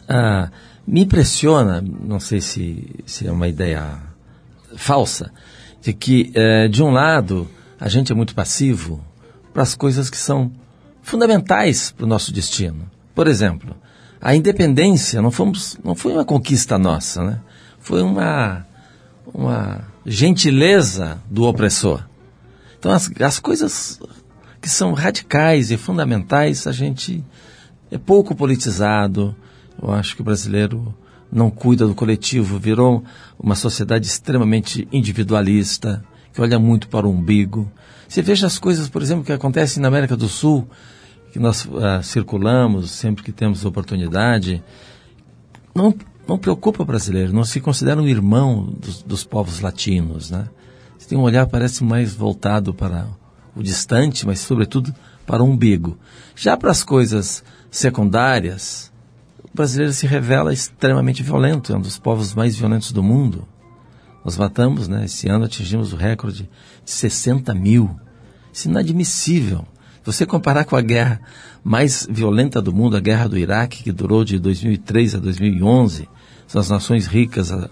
[0.09, 0.51] Ah,
[0.87, 4.12] me impressiona, não sei se, se é uma ideia
[4.77, 5.33] falsa,
[5.81, 9.05] de que, eh, de um lado, a gente é muito passivo
[9.53, 10.53] para as coisas que são
[11.03, 12.89] fundamentais para o nosso destino.
[13.15, 13.77] Por exemplo,
[14.21, 17.41] a independência não, fomos, não foi uma conquista nossa, né?
[17.81, 18.65] Foi uma,
[19.35, 22.05] uma gentileza do opressor.
[22.79, 24.01] Então, as, as coisas
[24.61, 27.25] que são radicais e fundamentais, a gente
[27.91, 29.35] é pouco politizado.
[29.83, 30.95] Eu acho que o brasileiro
[31.33, 33.03] não cuida do coletivo, virou
[33.39, 37.73] uma sociedade extremamente individualista, que olha muito para o umbigo.
[38.07, 40.69] Você veja as coisas, por exemplo, que acontecem na América do Sul,
[41.33, 44.63] que nós ah, circulamos sempre que temos oportunidade,
[45.75, 45.95] não,
[46.29, 50.47] não preocupa o brasileiro, não se considera um irmão dos, dos povos latinos, né?
[50.99, 53.09] Você tem um olhar, parece, mais voltado para
[53.57, 54.95] o distante, mas, sobretudo,
[55.27, 55.99] para o umbigo.
[56.37, 58.92] Já para as coisas secundárias,
[59.55, 63.47] brasileiro se revela extremamente violento, é um dos povos mais violentos do mundo.
[64.25, 65.05] Nós matamos, né?
[65.05, 66.49] Esse ano atingimos o recorde
[66.85, 67.99] de 60 mil.
[68.53, 69.67] Isso é inadmissível.
[70.03, 71.21] Se você comparar com a guerra
[71.63, 76.09] mais violenta do mundo, a guerra do Iraque, que durou de 2003 a 2011,
[76.47, 77.69] são as nações ricas a,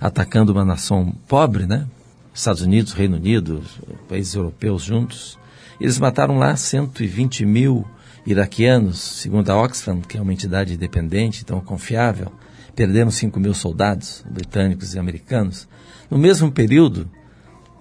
[0.00, 1.86] atacando uma nação pobre, né?
[2.32, 3.62] Estados Unidos, Reino Unido,
[4.08, 5.38] países europeus juntos.
[5.80, 7.86] Eles mataram lá 120 mil
[8.30, 12.30] iraquianos, segundo a Oxfam, que é uma entidade independente, então confiável.
[12.76, 15.66] Perderam 5 mil soldados britânicos e americanos.
[16.10, 17.10] No mesmo período,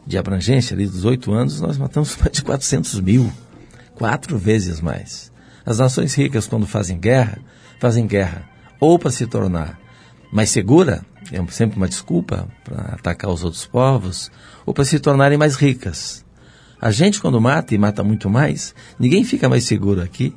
[0.06, 3.32] de abrangência ali dos oito anos, nós matamos mais de 400 mil,
[3.94, 5.32] quatro vezes mais.
[5.66, 7.40] As nações ricas, quando fazem guerra,
[7.78, 8.48] fazem guerra
[8.80, 9.78] ou para se tornar
[10.32, 14.32] mais segura, é sempre uma desculpa para atacar os outros povos,
[14.66, 16.26] ou para se tornarem mais ricas.
[16.80, 20.34] A gente, quando mata e mata muito mais, ninguém fica mais seguro aqui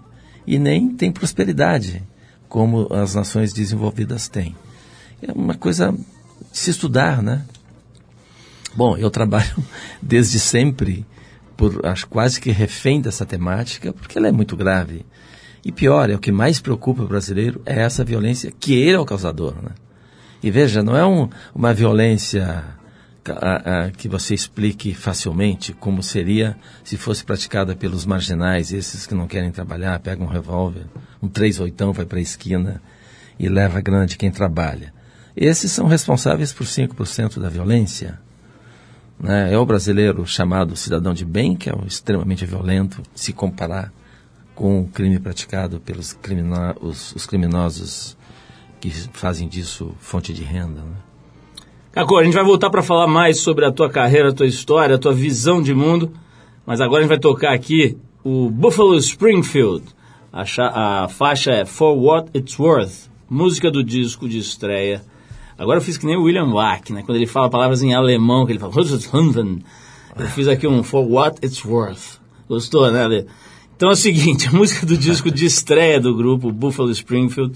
[0.47, 2.03] e nem tem prosperidade,
[2.49, 4.57] como as nações desenvolvidas têm.
[5.23, 5.93] É uma coisa
[6.51, 7.45] de se estudar, né?
[8.75, 9.57] Bom, eu trabalho
[10.01, 11.07] desde sempre,
[11.57, 15.05] por acho quase que refém dessa temática, porque ela é muito grave.
[15.63, 18.99] E pior, é o que mais preocupa o brasileiro é essa violência que ele é
[18.99, 19.73] o causador, né?
[20.43, 22.65] E veja, não é um, uma violência
[23.31, 29.15] a, a, que você explique facilmente como seria se fosse praticada pelos marginais, esses que
[29.15, 30.87] não querem trabalhar, pegam um revólver,
[31.23, 32.83] um três oitão, vai para a esquina
[33.39, 34.93] e leva grande quem trabalha.
[35.37, 38.21] Esses são responsáveis por 5% da violência.
[39.19, 39.53] Né?
[39.53, 43.93] É o brasileiro chamado cidadão de bem, que é extremamente violento, se comparar
[44.55, 48.17] com o crime praticado pelos crimino os, os criminosos
[48.81, 50.83] que fazem disso fonte de renda.
[50.83, 50.97] Né?
[51.93, 54.95] Caco, a gente vai voltar para falar mais sobre a tua carreira, a tua história,
[54.95, 56.13] a tua visão de mundo,
[56.65, 59.83] mas agora a gente vai tocar aqui o Buffalo Springfield.
[60.33, 60.45] A,
[61.03, 65.03] a faixa é For What It's Worth, música do disco de estreia.
[65.59, 67.03] Agora eu fiz que nem o William Bach, né?
[67.05, 68.73] Quando ele fala palavras em alemão, que ele fala...
[70.17, 72.21] Eu fiz aqui um For What It's Worth.
[72.49, 73.27] Gostou, né,
[73.77, 77.53] Então é o seguinte, a música do disco de estreia do grupo Buffalo Springfield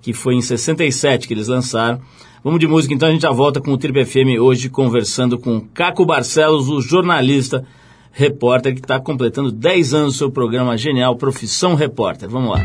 [0.00, 2.00] que foi em 67 que eles lançaram.
[2.42, 5.60] Vamos de música, então a gente já volta com o Triple FM hoje conversando com
[5.60, 7.66] Caco Barcelos, o jornalista,
[8.12, 12.30] repórter que está completando 10 anos do seu programa genial Profissão Repórter.
[12.30, 12.64] Vamos lá.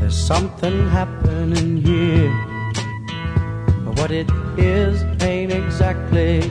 [0.00, 2.32] There's something happening here.
[3.84, 6.50] But what it is ain't exactly.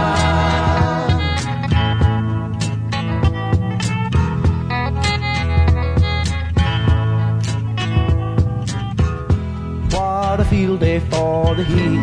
[11.55, 11.99] The heat.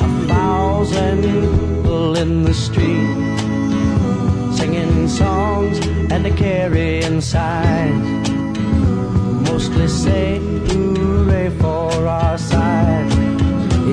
[0.00, 3.16] A thousand people in the street
[4.56, 5.78] singing songs
[6.12, 8.30] and they carrying signs.
[9.50, 13.08] Mostly say hooray for our side.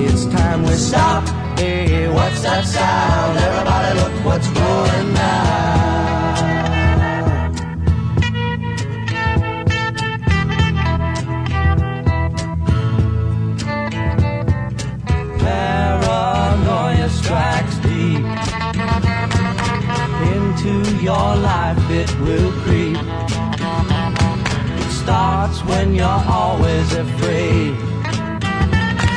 [0.04, 1.28] It's time we stop.
[1.58, 3.38] Hey, what's that sound?
[3.38, 5.93] Everybody look what's going down.
[21.04, 22.96] Your life it will creep.
[24.80, 27.76] It starts when you're always afraid.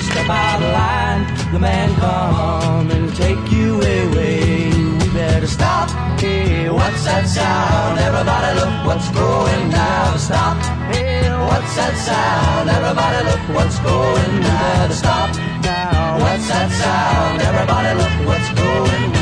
[0.07, 1.23] Step out of line,
[1.53, 4.69] the man come and take you away.
[4.99, 5.89] We better stop.
[6.19, 7.99] Hey, what's that sound?
[7.99, 10.19] Everybody look what's going down.
[10.19, 10.57] Stop.
[10.91, 12.69] Hey, what's that sound?
[12.69, 14.41] Everybody look what's going.
[14.43, 15.29] Better stop
[15.63, 16.19] now.
[16.19, 17.41] What's that sound?
[17.49, 19.16] Everybody look what's going down.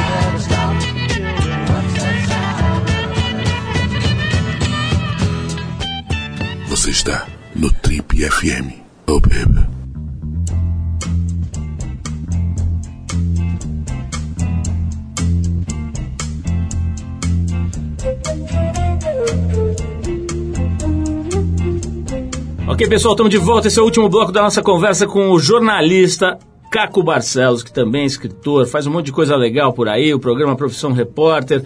[6.95, 8.71] Está no Trip FM.
[9.07, 9.67] Oh, baby.
[22.65, 23.67] Ok, pessoal, estamos de volta.
[23.67, 26.39] Esse é o último bloco da nossa conversa com o jornalista
[26.71, 30.19] Caco Barcelos, que também é escritor, faz um monte de coisa legal por aí, o
[30.19, 31.61] programa Profissão Repórter.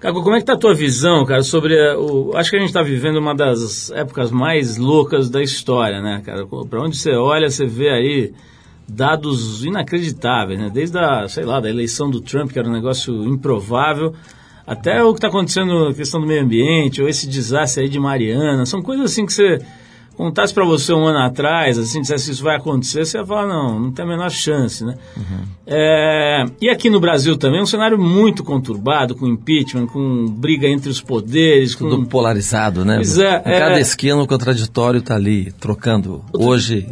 [0.00, 2.36] Caco, como é que tá a tua visão, cara, sobre o...
[2.36, 6.46] Acho que a gente está vivendo uma das épocas mais loucas da história, né, cara?
[6.46, 8.32] Para onde você olha, você vê aí
[8.88, 10.70] dados inacreditáveis, né?
[10.72, 14.14] Desde a, sei lá, da eleição do Trump, que era um negócio improvável,
[14.64, 17.98] até o que está acontecendo na questão do meio ambiente, ou esse desastre aí de
[17.98, 19.58] Mariana, são coisas assim que você
[20.18, 23.78] contasse para você um ano atrás, assim, dissesse isso vai acontecer, você ia falar, não,
[23.78, 24.96] não tem a menor chance, né?
[25.16, 25.46] Uhum.
[25.64, 30.90] É, e aqui no Brasil também, um cenário muito conturbado, com impeachment, com briga entre
[30.90, 31.76] os poderes.
[31.76, 32.04] Tudo com...
[32.04, 32.96] polarizado, né?
[32.96, 33.80] Pois é, em cada é...
[33.80, 36.24] esquina o contraditório está ali, trocando.
[36.32, 36.48] Outro...
[36.48, 36.86] Hoje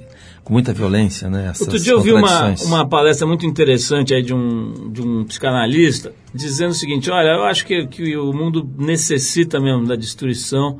[0.45, 1.49] com muita violência, né?
[1.51, 5.25] Essas Outro dia eu vi uma, uma palestra muito interessante aí de um, de um
[5.25, 10.79] psicanalista dizendo o seguinte, olha, eu acho que, que o mundo necessita mesmo da destruição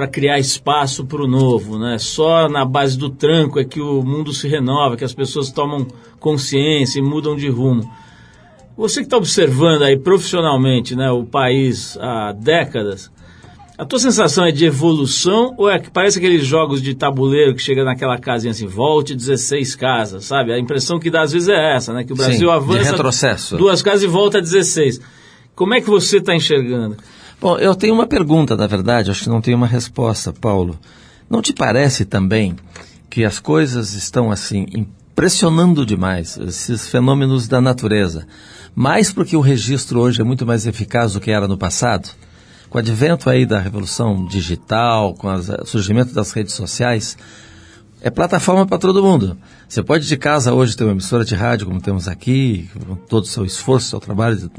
[0.00, 1.98] para criar espaço para o novo, né?
[1.98, 5.86] Só na base do tranco é que o mundo se renova, que as pessoas tomam
[6.18, 7.82] consciência e mudam de rumo.
[8.78, 13.10] Você que está observando aí profissionalmente, né, o país há décadas,
[13.76, 17.60] a tua sensação é de evolução ou é que parece aqueles jogos de tabuleiro que
[17.60, 20.50] chega naquela casinha assim, volte 16 casas, sabe?
[20.50, 22.04] A impressão que dá às vezes é essa, né?
[22.04, 22.96] Que o Brasil Sim, avança
[23.58, 24.98] duas casas e volta a 16.
[25.54, 26.96] Como é que você está enxergando?
[27.40, 30.78] Bom, eu tenho uma pergunta, na verdade, acho que não tenho uma resposta, Paulo.
[31.28, 32.54] Não te parece também
[33.08, 38.26] que as coisas estão assim impressionando demais, esses fenômenos da natureza,
[38.74, 42.10] mais porque o registro hoje é muito mais eficaz do que era no passado?
[42.68, 47.16] Com o advento aí da revolução digital, com o surgimento das redes sociais,
[48.02, 49.36] é plataforma para todo mundo.
[49.68, 53.24] Você pode de casa hoje ter uma emissora de rádio, como temos aqui, com todo
[53.24, 54.50] o seu esforço, seu trabalho de,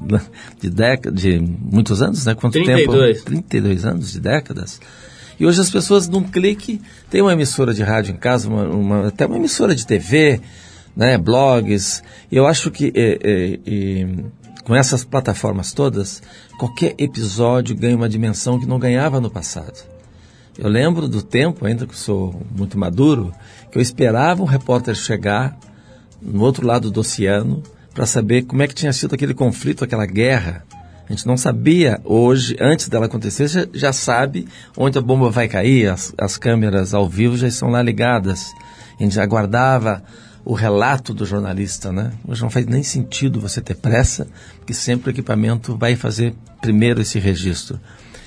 [0.61, 2.35] de, décadas, de muitos anos, né?
[2.35, 3.17] Quanto 32.
[3.17, 3.25] tempo?
[3.25, 4.79] 32 anos, de décadas.
[5.39, 6.79] E hoje as pessoas, num clique,
[7.09, 10.39] têm uma emissora de rádio em casa, uma, uma, até uma emissora de TV,
[10.95, 11.17] né?
[11.17, 12.03] blogs.
[12.31, 14.07] E eu acho que é, é, é,
[14.63, 16.21] com essas plataformas todas,
[16.59, 19.89] qualquer episódio ganha uma dimensão que não ganhava no passado.
[20.57, 23.33] Eu lembro do tempo, ainda que sou muito maduro,
[23.71, 25.57] que eu esperava um repórter chegar
[26.21, 30.05] no outro lado do oceano para saber como é que tinha sido aquele conflito, aquela
[30.05, 30.63] guerra.
[31.07, 34.47] A gente não sabia hoje, antes dela acontecer, já, já sabe
[34.77, 38.51] onde a bomba vai cair, as, as câmeras ao vivo já estão lá ligadas.
[38.99, 40.03] A gente aguardava
[40.43, 42.11] o relato do jornalista, né?
[42.27, 44.27] Hoje não faz nem sentido você ter pressa,
[44.57, 47.79] porque sempre o equipamento vai fazer primeiro esse registro.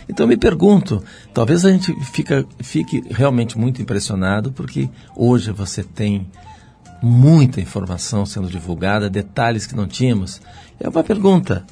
[0.09, 1.03] Então me pergunto,
[1.33, 6.27] talvez a gente fica, fique realmente muito impressionado, porque hoje você tem
[7.03, 10.41] muita informação sendo divulgada, detalhes que não tínhamos.
[10.81, 11.65] É uma pergunta.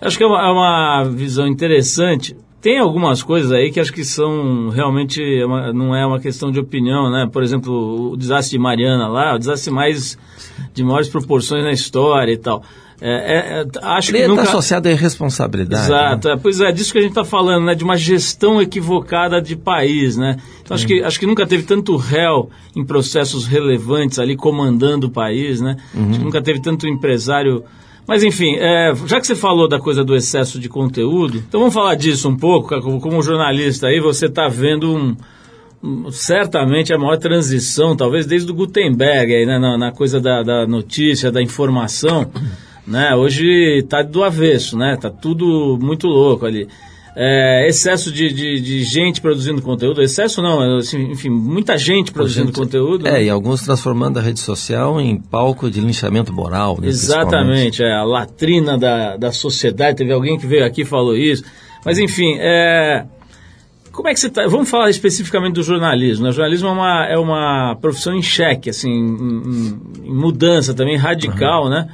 [0.00, 2.36] Acho que é uma, é uma visão interessante.
[2.60, 6.50] Tem algumas coisas aí que acho que são realmente, é uma, não é uma questão
[6.50, 7.28] de opinião, né?
[7.30, 10.16] Por exemplo, o desastre de Mariana lá, o desastre mais
[10.72, 12.62] de maiores proporções na história e tal.
[13.04, 14.42] É, é, acho Ele que nunca...
[14.42, 15.86] está associado à irresponsabilidade.
[15.86, 16.34] Exato, né?
[16.34, 17.74] é, pois é, disso que a gente está falando, né?
[17.74, 20.36] De uma gestão equivocada de país, né?
[20.62, 25.10] Então acho, que, acho que nunca teve tanto réu em processos relevantes ali comandando o
[25.10, 25.76] país, né?
[25.92, 26.10] Uhum.
[26.10, 27.64] Acho que nunca teve tanto empresário
[28.06, 31.72] mas enfim, é, já que você falou da coisa do excesso de conteúdo, então vamos
[31.72, 32.80] falar disso um pouco.
[33.00, 35.16] Como jornalista aí, você está vendo
[35.82, 40.42] um, certamente a maior transição, talvez desde o Gutenberg, aí, né, na, na coisa da,
[40.42, 42.30] da, notícia, da informação.
[42.86, 43.14] Né?
[43.14, 44.96] Hoje está do avesso, né?
[45.00, 46.68] Tá tudo muito louco ali
[47.14, 52.46] é, excesso de, de, de, gente produzindo conteúdo, excesso não, assim, enfim, muita gente produzindo
[52.46, 53.06] gente, conteúdo.
[53.06, 53.24] É, né?
[53.24, 56.78] e alguns transformando a rede social em palco de linchamento moral.
[56.80, 61.14] Né, Exatamente, é a latrina da, da sociedade, teve alguém que veio aqui e falou
[61.14, 61.44] isso.
[61.84, 63.04] Mas enfim, é,
[63.92, 64.46] como é que você está?
[64.46, 66.24] Vamos falar especificamente do jornalismo.
[66.24, 66.30] Né?
[66.30, 71.64] O jornalismo é uma, é uma profissão em xeque, assim, em, em mudança também radical,
[71.64, 71.70] uhum.
[71.70, 71.88] né?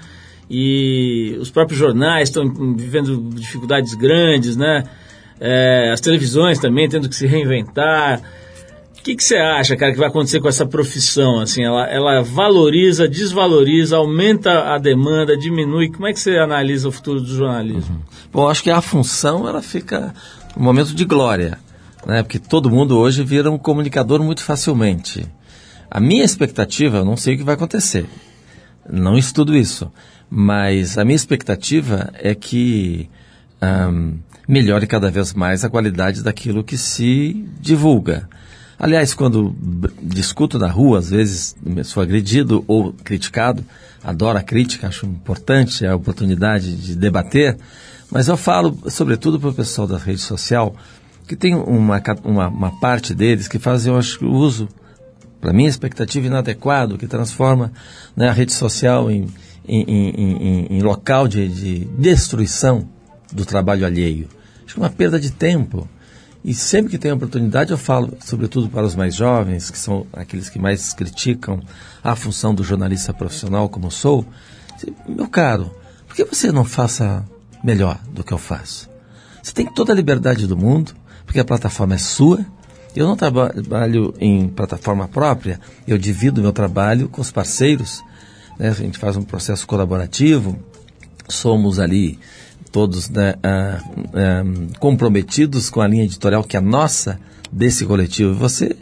[0.50, 4.84] E os próprios jornais estão vivendo dificuldades grandes, né?
[5.40, 8.20] é, as televisões também tendo que se reinventar.
[8.98, 11.40] O que, você acha, cara, que vai acontecer com essa profissão?
[11.40, 15.90] Assim, ela, ela valoriza, desvaloriza, aumenta a demanda, diminui.
[15.90, 17.94] Como é que você analisa o futuro do jornalismo?
[17.94, 18.02] Uhum.
[18.32, 20.12] Bom, acho que a função ela fica
[20.56, 21.58] um momento de glória,
[22.04, 22.22] né?
[22.22, 25.26] Porque todo mundo hoje vira um comunicador muito facilmente.
[25.90, 28.04] A minha expectativa, eu não sei o que vai acontecer,
[28.90, 29.90] não estudo isso,
[30.30, 33.08] mas a minha expectativa é que
[33.62, 38.28] um, melhore cada vez mais a qualidade daquilo que se divulga.
[38.78, 39.56] Aliás, quando
[40.00, 43.64] discuto na rua, às vezes sou agredido ou criticado,
[44.04, 47.56] adoro a crítica, acho importante a oportunidade de debater,
[48.10, 50.74] mas eu falo, sobretudo para o pessoal da rede social,
[51.26, 54.68] que tem uma, uma, uma parte deles que fazem, eu acho, uso,
[55.40, 57.72] para minha expectativa, inadequado, que transforma
[58.16, 59.26] né, a rede social em,
[59.68, 62.88] em, em, em, local de, de destruição
[63.32, 64.28] do trabalho alheio.
[64.64, 65.88] Acho que é uma perda de tempo.
[66.44, 70.48] E sempre que tenho oportunidade eu falo, sobretudo para os mais jovens, que são aqueles
[70.48, 71.60] que mais criticam
[72.02, 74.24] a função do jornalista profissional como sou,
[75.06, 75.70] meu caro,
[76.06, 77.24] por que você não faça
[77.62, 78.88] melhor do que eu faço?
[79.42, 80.92] Você tem toda a liberdade do mundo,
[81.24, 82.44] porque a plataforma é sua.
[82.94, 88.02] Eu não trabalho em plataforma própria, eu divido meu trabalho com os parceiros.
[88.58, 88.68] Né?
[88.68, 90.58] A gente faz um processo colaborativo,
[91.28, 92.18] somos ali
[92.72, 93.80] todos né, ah,
[94.14, 97.18] ah, comprometidos com a linha editorial que é nossa
[97.50, 98.34] desse coletivo.
[98.34, 98.76] Você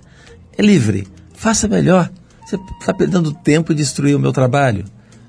[0.56, 2.10] é livre, faça melhor.
[2.44, 4.84] Você está perdendo tempo e destruir o meu trabalho.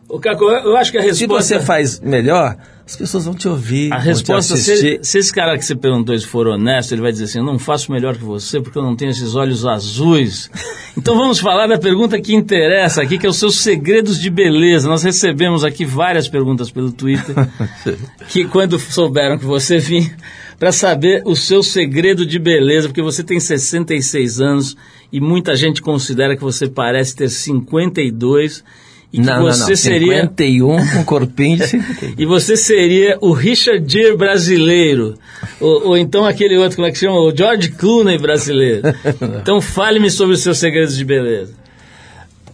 [0.10, 1.44] O Caco, eu acho que a resposta...
[1.44, 3.92] Se você faz melhor, as pessoas vão te ouvir.
[3.92, 7.26] A resposta, se, se, esse cara que você perguntou se for honesto, ele vai dizer
[7.26, 10.50] assim: eu não faço melhor que você porque eu não tenho esses olhos azuis.
[10.98, 14.88] então vamos falar da pergunta que interessa aqui, que é os seus segredos de beleza.
[14.88, 17.36] Nós recebemos aqui várias perguntas pelo Twitter,
[18.30, 20.16] que quando souberam que você vinha,
[20.58, 24.78] para saber o seu segredo de beleza, porque você tem 66 anos
[25.12, 28.64] e muita gente considera que você parece ter 52
[29.12, 29.76] e não, você não, não.
[29.76, 32.14] seria 51 com corpinho de 51.
[32.20, 35.16] e você seria o Richard Gere brasileiro
[35.62, 38.82] ou, ou, então aquele outro como é que chama o George Clooney brasileiro
[39.42, 41.54] então fale-me sobre os seus segredos de beleza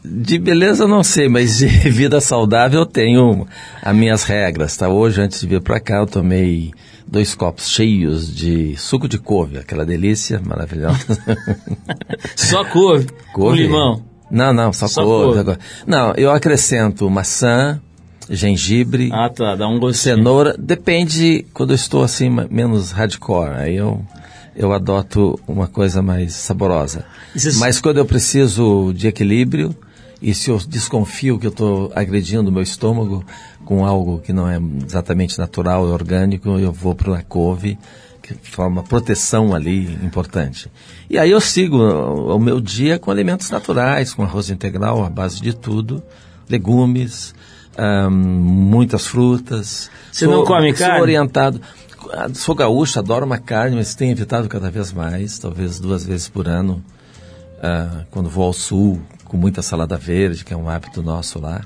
[0.06, 3.47] de beleza não sei, mas de vida saudável eu tenho
[3.82, 4.89] as minhas regras, tá?
[4.89, 6.74] Hoje, antes de vir para cá, eu tomei
[7.08, 11.06] dois copos cheios de suco de couve, aquela delícia maravilhosa.
[12.36, 13.56] Só couve, couve.
[13.58, 14.12] com limão.
[14.34, 15.43] Não, não, só, só couve.
[15.43, 15.59] couve.
[15.86, 17.79] Não, eu acrescento maçã,
[18.27, 20.15] gengibre, ah, tá, dá um gostinho.
[20.15, 20.55] cenoura.
[20.57, 23.51] Depende quando eu estou assim menos hardcore.
[23.55, 24.03] Aí eu
[24.55, 27.05] eu adoto uma coisa mais saborosa.
[27.59, 29.75] Mas quando eu preciso de equilíbrio
[30.21, 33.23] e se eu desconfio que eu estou agredindo o meu estômago
[33.65, 37.77] com algo que não é exatamente natural e orgânico, eu vou para a couve
[38.41, 40.71] forma proteção ali importante.
[41.09, 45.41] E aí eu sigo o, meu dia com alimentos naturais, com arroz integral à base
[45.41, 46.01] de tudo,
[46.49, 47.36] legumes,
[47.78, 49.89] um, muitas frutas.
[50.11, 50.95] Você sou, não come carne?
[50.95, 51.61] Sou orientado.
[52.34, 56.47] Sou gaúcho, adoro uma carne, mas tenho evitado cada vez mais, talvez duas vezes por
[56.47, 56.84] ano,
[57.57, 61.61] uh, quando vou ao sul, com muita salada verde, que é um hábito nosso lá,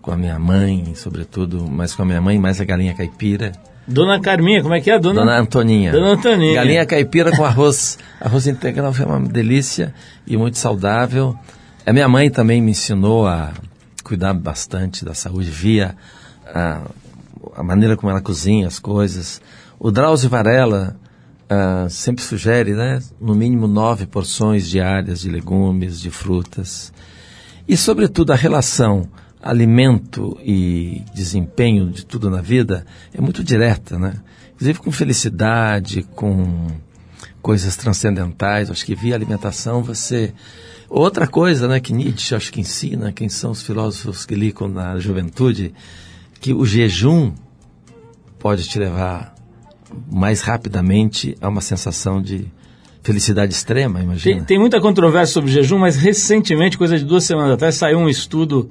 [0.00, 3.52] com a minha mãe, sobretudo, mas com a minha mãe mais a galinha caipira
[3.86, 4.98] Dona Carminha, como é que é?
[4.98, 5.92] Dona, Dona Antoninha.
[5.92, 6.54] Dona Antoninha.
[6.54, 9.94] Galinha caipira com arroz, arroz integral foi uma delícia
[10.26, 11.36] e muito saudável.
[11.84, 13.52] A minha mãe também me ensinou a
[14.04, 15.96] cuidar bastante da saúde via
[16.46, 16.82] a,
[17.56, 19.40] a maneira como ela cozinha as coisas.
[19.78, 20.96] O Drauzio Varela
[21.50, 26.92] uh, sempre sugere, né, no mínimo nove porções diárias de legumes, de frutas.
[27.66, 29.08] E, sobretudo, a relação
[29.42, 34.14] alimento e desempenho de tudo na vida é muito direta, né?
[34.54, 36.68] Inclusive com felicidade, com
[37.42, 38.70] coisas transcendentais.
[38.70, 40.32] Acho que via alimentação você
[40.88, 44.98] outra coisa, né, que Nietzsche acho que ensina, quem são os filósofos que licam na
[44.98, 45.72] juventude,
[46.38, 47.32] que o jejum
[48.38, 49.34] pode te levar
[50.10, 52.46] mais rapidamente a uma sensação de
[53.02, 54.36] felicidade extrema, imagina.
[54.36, 58.08] Tem, tem muita controvérsia sobre jejum, mas recentemente, coisa de duas semanas atrás, saiu um
[58.08, 58.70] estudo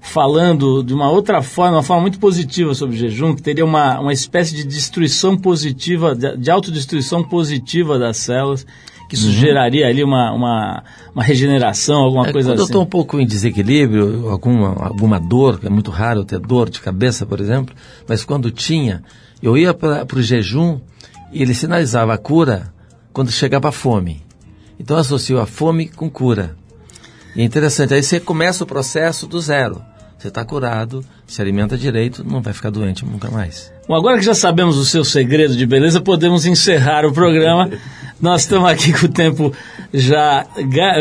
[0.00, 4.00] falando de uma outra forma, uma forma muito positiva sobre o jejum, que teria uma,
[4.00, 8.66] uma espécie de destruição positiva, de, de autodestruição positiva das células,
[9.08, 9.32] que isso uhum.
[9.32, 10.84] geraria ali uma, uma,
[11.14, 12.62] uma regeneração, alguma é, coisa quando assim.
[12.62, 16.80] eu estou um pouco em desequilíbrio, alguma, alguma dor, é muito raro ter dor de
[16.80, 17.74] cabeça, por exemplo,
[18.08, 19.02] mas quando tinha,
[19.42, 20.80] eu ia para o jejum
[21.32, 22.72] e ele sinalizava a cura
[23.12, 24.22] quando chegava a fome.
[24.78, 26.56] Então eu associo a fome com cura.
[27.36, 29.89] E é interessante, aí você começa o processo do zero.
[30.20, 33.72] Você está curado, se alimenta direito, não vai ficar doente nunca mais.
[33.88, 37.70] Bom, agora que já sabemos o seu segredo de beleza, podemos encerrar o programa.
[38.20, 39.50] Nós estamos aqui com o tempo
[39.94, 40.44] já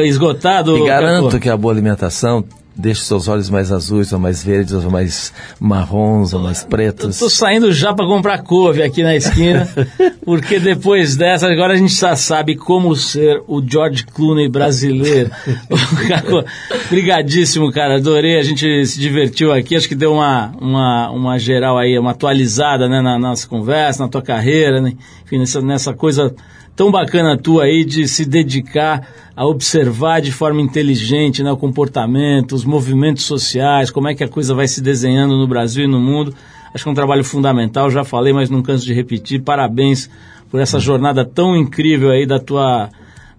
[0.05, 0.78] esgotado.
[0.78, 2.45] E garanto que a boa alimentação
[2.80, 7.15] deixe seus olhos mais azuis, ou mais verdes, ou mais marrons, ou mais pretos.
[7.15, 9.67] Estou saindo já para comprar couve aqui na esquina,
[10.23, 15.30] porque depois dessa, agora a gente já sabe como ser o George Clooney brasileiro.
[16.88, 21.77] Obrigadíssimo, cara, adorei, a gente se divertiu aqui, acho que deu uma, uma, uma geral
[21.77, 24.93] aí, uma atualizada né, na nossa conversa, na tua carreira, né?
[25.25, 26.34] enfim, nessa, nessa coisa
[26.80, 29.05] tão bacana tua aí de se dedicar
[29.36, 34.30] a observar de forma inteligente né, o comportamento, os movimentos sociais, como é que a
[34.30, 36.34] coisa vai se desenhando no Brasil e no mundo.
[36.73, 39.41] Acho que é um trabalho fundamental, já falei, mas não canso de repetir.
[39.41, 40.09] Parabéns
[40.49, 42.89] por essa jornada tão incrível aí da tua,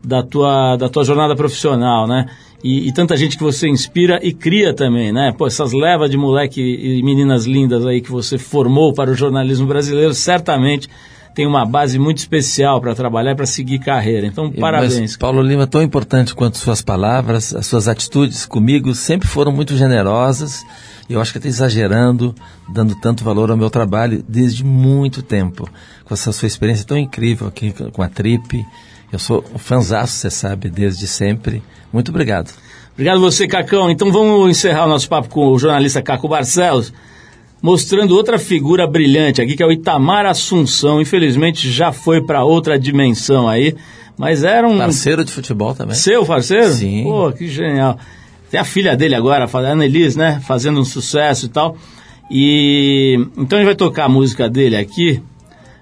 [0.04, 2.26] da tua, da tua jornada profissional, né?
[2.62, 5.32] E, e, tanta gente que você inspira e cria também, né?
[5.32, 9.66] Pô, essas levas de moleque e meninas lindas aí que você formou para o jornalismo
[9.66, 10.90] brasileiro, certamente
[11.34, 14.26] tem uma base muito especial para trabalhar e para seguir carreira.
[14.26, 14.98] Então, parabéns.
[14.98, 19.76] Mas, Paulo Lima, tão importante quanto suas palavras, as suas atitudes comigo sempre foram muito
[19.76, 20.64] generosas.
[21.08, 22.34] E eu acho que até exagerando,
[22.68, 25.68] dando tanto valor ao meu trabalho desde muito tempo.
[26.04, 28.64] Com essa sua experiência tão incrível aqui com a Trip.
[29.12, 31.62] Eu sou um fanzaço, você sabe, desde sempre.
[31.92, 32.52] Muito obrigado.
[32.92, 33.90] Obrigado você, Cacão.
[33.90, 36.92] Então vamos encerrar o nosso papo com o jornalista Caco Barcelos,
[37.62, 41.00] mostrando outra figura brilhante aqui, que é o Itamar Assunção.
[41.00, 43.74] Infelizmente já foi para outra dimensão aí,
[44.16, 44.78] mas era um...
[44.78, 45.94] Parceiro de futebol também.
[45.94, 46.72] Seu parceiro?
[46.72, 47.04] Sim.
[47.04, 47.98] Pô, que genial.
[48.50, 50.40] Tem a filha dele agora, a Ana Elis, né?
[50.46, 51.76] Fazendo um sucesso e tal.
[52.30, 55.20] E então a gente vai tocar a música dele aqui,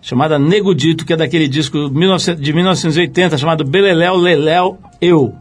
[0.00, 5.34] chamada Nego Dito, que é daquele disco de 1980, chamado Beleléu, Leléu, Eu.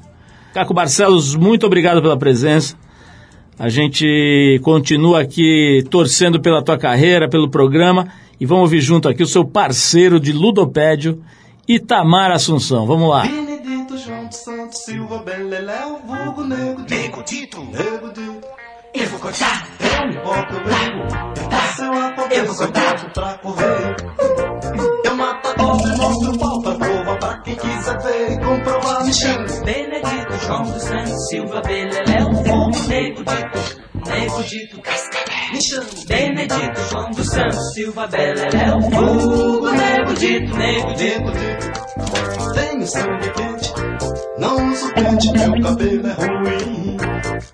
[0.53, 2.75] Caco Barcelos, muito obrigado pela presença.
[3.59, 8.07] A gente continua aqui torcendo pela tua carreira, pelo programa,
[8.39, 11.23] e vamos ouvir junto aqui o seu parceiro de ludopédio,
[11.67, 12.85] Itamar Assunção.
[12.85, 13.23] Vamos lá.
[13.23, 18.47] Benedito João dos Santos Silva Beleléu, vulgo nego Nego Dito, nego dito.
[18.93, 19.67] eu vou contar,
[20.01, 21.93] Eu me boto eu dá seu
[22.37, 23.11] Eu vou contar.
[23.13, 23.95] pra correr.
[25.03, 26.61] Eu mato a cobra e mostro o pau
[29.13, 29.45] chama.
[29.63, 35.53] Benedito João dos Santos Silva Beleléu, vulgo Nego Dito, Nego Dito, Cascavel.
[35.53, 35.85] Me chama.
[36.07, 41.31] Benedito João dos Santos Silva Beleléu, vulgo Nego Dito, Nego Dito.
[42.53, 43.73] Tenho sangue quente,
[44.37, 46.97] não uso pente, meu cabelo é ruim.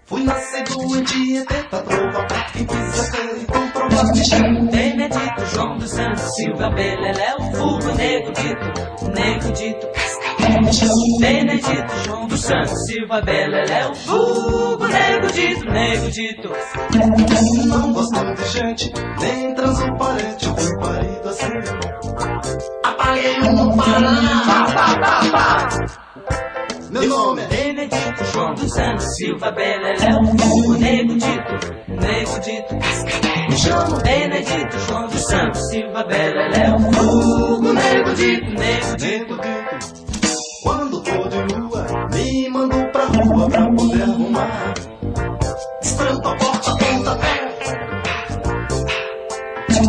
[0.06, 4.72] Fui nascer doente e prova pra quem quiser e comprovar me chama.
[4.72, 10.13] Benedito João dos Santos Silva Beleléu, vulgo Nego Dito, Nego Dito, Cascavel.
[11.20, 16.50] Benedito João dos Santos Silva Beleléu, vulgo Nego Dito, Nego Dito.
[17.66, 21.48] Não gosto de gente, nem transo parente, eu fui parido assim.
[22.84, 24.44] Apaguei um Paraná.
[24.46, 25.70] Pá, pá, pá, pá.
[26.92, 32.76] Meu nome é Benedito João dos Santos Silva Beleléu, vulgo Nego Dito, Nego Dito.
[33.50, 34.00] Me chama.
[34.02, 39.93] Benedito João dos Santos Silva Beleléu, vulgo Nego Dito, Nego Dito.
[40.64, 44.74] Quando tô de lua, me mando pra rua pra poder arrumar.
[45.82, 47.44] Estranto a porta, ponta pé.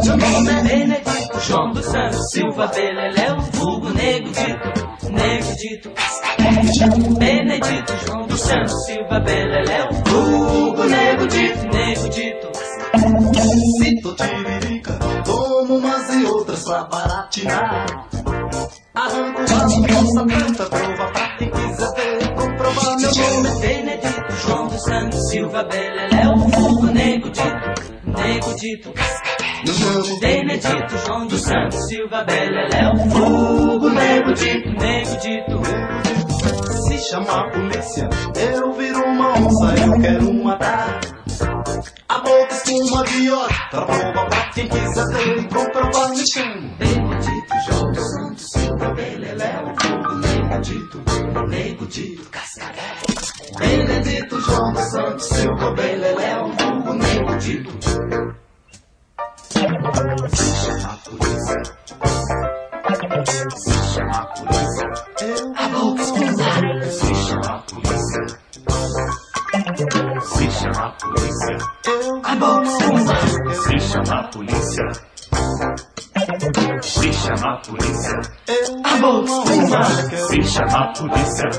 [0.05, 5.93] Meu nome é Benedito João dos Santos Silva Beleléu, vulgo Nego Dito, Nego Dito.
[7.19, 12.49] Benedito João dos Santos Silva Beleléu, vulgo Nego Dito, Nego Dito.
[14.03, 14.93] Tô tiririca,
[15.25, 17.87] tomo umas e outras pra baratinar.
[18.95, 24.37] Arranco as calça tanta prova pra quem quiser ver e comprovar meu nome é Benedito
[24.47, 28.95] João dos Santos Silva Beleléu, vulgo Nego Dito, Nego Dito.
[29.67, 35.63] Meu nome Benedito João dos Santos Silva Beleléu, vulgo Nego Dito, Nego Dito.
[36.87, 41.01] Se chamar a polícia, eu viro uma onça, eu quero matar.
[42.09, 46.77] A boca espuma outra prova pra quem quiser ver e comprovar me chama.
[46.79, 48.64] Benedito João dos Santos
[49.45, 51.03] Beleléu, vulgo Nego Dito,
[51.49, 52.97] Nego Dito, Cascavel.
[53.59, 57.71] Benedito João dos Santos Silva Beleléu, vulgo Nego Dito.
[59.51, 61.63] Se chamar a polícia,
[63.55, 64.87] se chamar a polícia,
[65.21, 68.25] eu A boca espuma, se chamar a polícia,
[70.23, 73.17] se chamar a polícia, eu a boca espuma,
[73.55, 74.85] Se chamar a polícia.
[76.25, 78.19] Se chamar polícia.
[78.83, 81.51] a espuma, Se chamar polícia.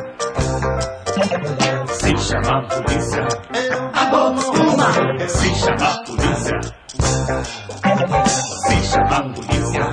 [1.94, 3.28] Se chamar polícia.
[3.94, 4.90] a espuma,
[5.28, 6.60] Se chamar polícia.
[8.66, 9.86] Se chamar polícia.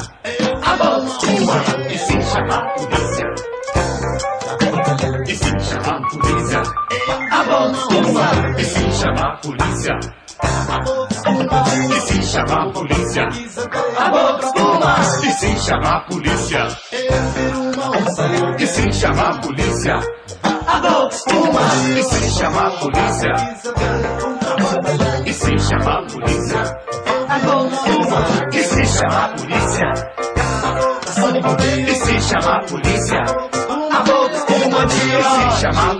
[0.62, 1.56] a espuma,
[1.90, 3.28] E se chamar polícia.
[5.28, 6.62] E se chamar polícia.
[7.30, 7.42] a
[7.72, 8.26] espuma,
[8.58, 9.98] E se chamar polícia.
[11.94, 13.28] E se chamar a polícia.
[13.98, 16.68] a boca espuma, E se chamar a polícia.
[18.58, 19.94] E se chamar a polícia.
[20.66, 21.60] a boca espuma,
[21.96, 23.32] E se chamar a polícia.
[25.24, 26.60] E se chamar a polícia.
[27.28, 28.20] a boca espuma,
[28.52, 29.92] E se chamar a polícia.
[31.88, 33.20] E se chamar a polícia.
[33.20, 35.94] a boca espuma de E se ódio, chamar a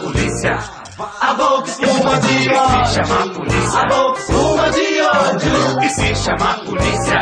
[0.00, 0.85] polícia.
[0.98, 3.80] A boca espuma de ódio, E se chamar a polícia.
[3.80, 7.18] a boca espuma de E se ódio, chamar a polícia.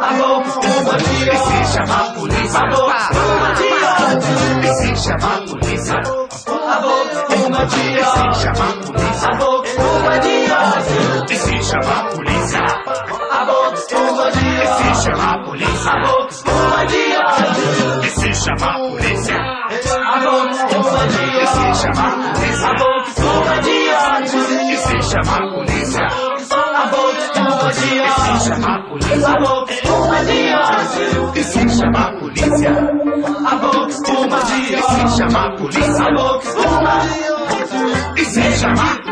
[0.00, 2.58] a boca espuma de ódio, E se chamar a polícia.
[2.58, 5.94] a boca espuma de E se ódio, chamar a polícia.
[5.94, 9.20] a boca espuma de ódio, E se chamar a polícia.
[9.22, 10.32] a boca espuma de
[11.22, 12.60] E se ódio, chamar a polícia.
[13.32, 15.90] a boca espuma de ódio, E se chamar a polícia.
[15.90, 16.51] a boca
[18.42, 24.40] chamar polícia, A boca espuma de e se chamar polícia, A boca espuma de ódio.
[24.72, 30.24] e se chamar polícia, A boca espuma de e se chamar polícia, A boca espuma
[30.24, 31.32] de ódio.
[31.34, 32.70] e se chamar polícia,
[33.46, 38.14] A boca espuma de e se chamar polícia, A espuma de ódio.
[38.16, 39.11] e se chamar